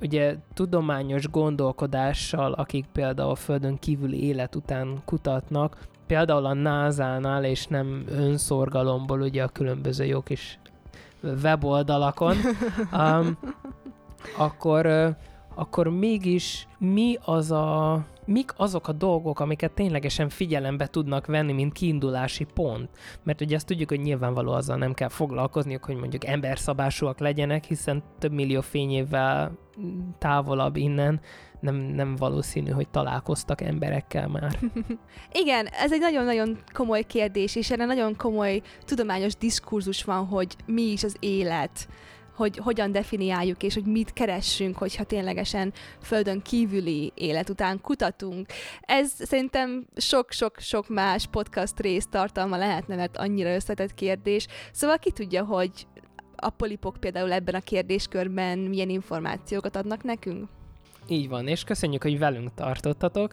ugye 0.00 0.36
tudományos 0.54 1.28
gondolkodással, 1.28 2.52
akik 2.52 2.86
például 2.92 3.30
a 3.30 3.34
Földön 3.34 3.78
kívüli 3.78 4.24
élet 4.24 4.54
után 4.54 5.02
kutatnak, 5.04 5.78
például 6.06 6.46
a 6.46 6.54
NASA-nál, 6.54 7.44
és 7.44 7.66
nem 7.66 8.04
önszorgalomból 8.08 9.20
ugye 9.20 9.42
a 9.42 9.48
különböző 9.48 10.04
jó 10.04 10.20
kis 10.20 10.58
weboldalakon, 11.42 12.36
um, 12.92 13.38
akkor, 14.38 15.14
akkor 15.54 15.88
mégis 15.88 16.66
mi 16.78 17.18
az 17.24 17.50
a, 17.50 18.04
mik 18.24 18.52
azok 18.56 18.88
a 18.88 18.92
dolgok, 18.92 19.40
amiket 19.40 19.72
ténylegesen 19.72 20.28
figyelembe 20.28 20.86
tudnak 20.86 21.26
venni, 21.26 21.52
mint 21.52 21.72
kiindulási 21.72 22.44
pont? 22.54 22.88
Mert 23.22 23.40
ugye 23.40 23.56
azt 23.56 23.66
tudjuk, 23.66 23.88
hogy 23.88 24.00
nyilvánvaló 24.00 24.52
azzal 24.52 24.76
nem 24.76 24.94
kell 24.94 25.08
foglalkozniuk, 25.08 25.84
hogy 25.84 25.96
mondjuk 25.96 26.26
emberszabásúak 26.26 27.18
legyenek, 27.18 27.64
hiszen 27.64 28.02
több 28.18 28.32
millió 28.32 28.60
fényévvel 28.60 29.52
távolabb 30.18 30.76
innen 30.76 31.20
nem, 31.64 31.76
nem 31.76 32.16
valószínű, 32.16 32.70
hogy 32.70 32.88
találkoztak 32.88 33.60
emberekkel 33.60 34.28
már. 34.28 34.58
Igen, 35.42 35.66
ez 35.66 35.92
egy 35.92 36.00
nagyon-nagyon 36.00 36.58
komoly 36.72 37.02
kérdés, 37.02 37.56
és 37.56 37.70
erre 37.70 37.84
nagyon 37.84 38.16
komoly 38.16 38.62
tudományos 38.84 39.36
diskurzus 39.36 40.04
van, 40.04 40.26
hogy 40.26 40.56
mi 40.66 40.82
is 40.82 41.04
az 41.04 41.16
élet 41.20 41.88
hogy 42.34 42.56
hogyan 42.56 42.92
definiáljuk, 42.92 43.62
és 43.62 43.74
hogy 43.74 43.84
mit 43.84 44.12
keressünk, 44.12 44.76
hogyha 44.76 45.04
ténylegesen 45.04 45.72
földön 46.02 46.42
kívüli 46.42 47.12
élet 47.14 47.48
után 47.48 47.80
kutatunk. 47.80 48.46
Ez 48.80 49.12
szerintem 49.18 49.86
sok-sok-sok 49.96 50.88
más 50.88 51.26
podcast 51.26 51.80
rész 51.80 52.06
tartalma 52.06 52.56
lehetne, 52.56 52.96
mert 52.96 53.16
annyira 53.16 53.54
összetett 53.54 53.94
kérdés. 53.94 54.46
Szóval 54.72 54.98
ki 54.98 55.10
tudja, 55.10 55.44
hogy 55.44 55.86
a 56.36 56.50
polipok 56.50 56.96
például 57.00 57.32
ebben 57.32 57.54
a 57.54 57.60
kérdéskörben 57.60 58.58
milyen 58.58 58.88
információkat 58.88 59.76
adnak 59.76 60.02
nekünk? 60.02 60.48
Így 61.08 61.28
van, 61.28 61.48
és 61.48 61.64
köszönjük, 61.64 62.02
hogy 62.02 62.18
velünk 62.18 62.54
tartottatok. 62.54 63.32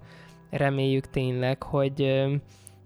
Reméljük 0.49 1.09
tényleg, 1.09 1.63
hogy 1.63 2.01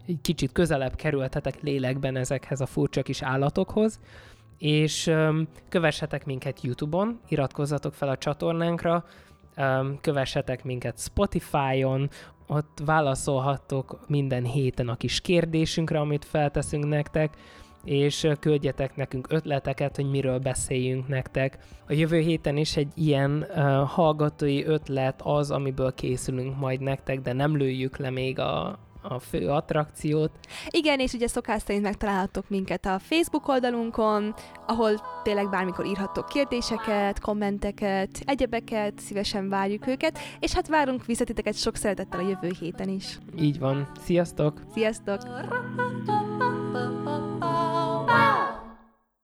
egy 0.07 0.21
kicsit 0.21 0.51
közelebb 0.51 0.95
kerültetek 0.95 1.61
lélekben 1.61 2.15
ezekhez 2.15 2.61
a 2.61 2.65
furcsa 2.65 3.01
kis 3.01 3.21
állatokhoz, 3.21 3.99
és 4.57 5.11
kövessetek 5.69 6.25
minket 6.25 6.61
YouTube-on, 6.61 7.19
iratkozzatok 7.27 7.93
fel 7.93 8.09
a 8.09 8.17
csatornánkra, 8.17 9.05
kövessetek 10.01 10.63
minket 10.63 10.99
Spotify-on, 10.99 12.09
ott 12.47 12.81
válaszolhattok 12.85 13.99
minden 14.07 14.43
héten 14.43 14.89
a 14.89 14.95
kis 14.95 15.21
kérdésünkre, 15.21 15.99
amit 15.99 16.25
felteszünk 16.25 16.87
nektek, 16.87 17.37
és 17.85 18.27
küldjetek 18.39 18.95
nekünk 18.95 19.27
ötleteket, 19.29 19.95
hogy 19.95 20.09
miről 20.09 20.39
beszéljünk 20.39 21.07
nektek. 21.07 21.57
A 21.87 21.93
jövő 21.93 22.19
héten 22.19 22.57
is 22.57 22.77
egy 22.77 22.91
ilyen 22.93 23.45
uh, 23.49 23.55
hallgatói 23.89 24.63
ötlet 24.63 25.21
az, 25.23 25.51
amiből 25.51 25.93
készülünk 25.93 26.59
majd 26.59 26.81
nektek, 26.81 27.21
de 27.21 27.33
nem 27.33 27.57
lőjük 27.57 27.97
le 27.97 28.09
még 28.09 28.39
a, 28.39 28.79
a 29.01 29.19
fő 29.19 29.49
attrakciót. 29.49 30.31
Igen, 30.69 30.99
és 30.99 31.13
ugye 31.13 31.27
szokás 31.27 31.61
szerint 31.61 31.83
megtalálhatok 31.83 32.49
minket 32.49 32.85
a 32.85 32.99
Facebook 32.99 33.47
oldalunkon, 33.47 34.33
ahol 34.67 34.91
tényleg 35.23 35.49
bármikor 35.49 35.85
írhattok 35.85 36.27
kérdéseket, 36.27 37.19
kommenteket, 37.19 38.09
egyebeket, 38.25 38.99
szívesen 38.99 39.49
várjuk 39.49 39.87
őket, 39.87 40.19
és 40.39 40.53
hát 40.53 40.67
várunk 40.67 41.05
visszatiteket 41.05 41.57
sok 41.57 41.75
szeretettel 41.75 42.19
a 42.19 42.27
jövő 42.27 42.51
héten 42.59 42.89
is. 42.89 43.19
Így 43.39 43.59
van. 43.59 43.87
Sziasztok! 43.99 44.61
Sziasztok! 44.73 45.21
Oh. 48.07 48.44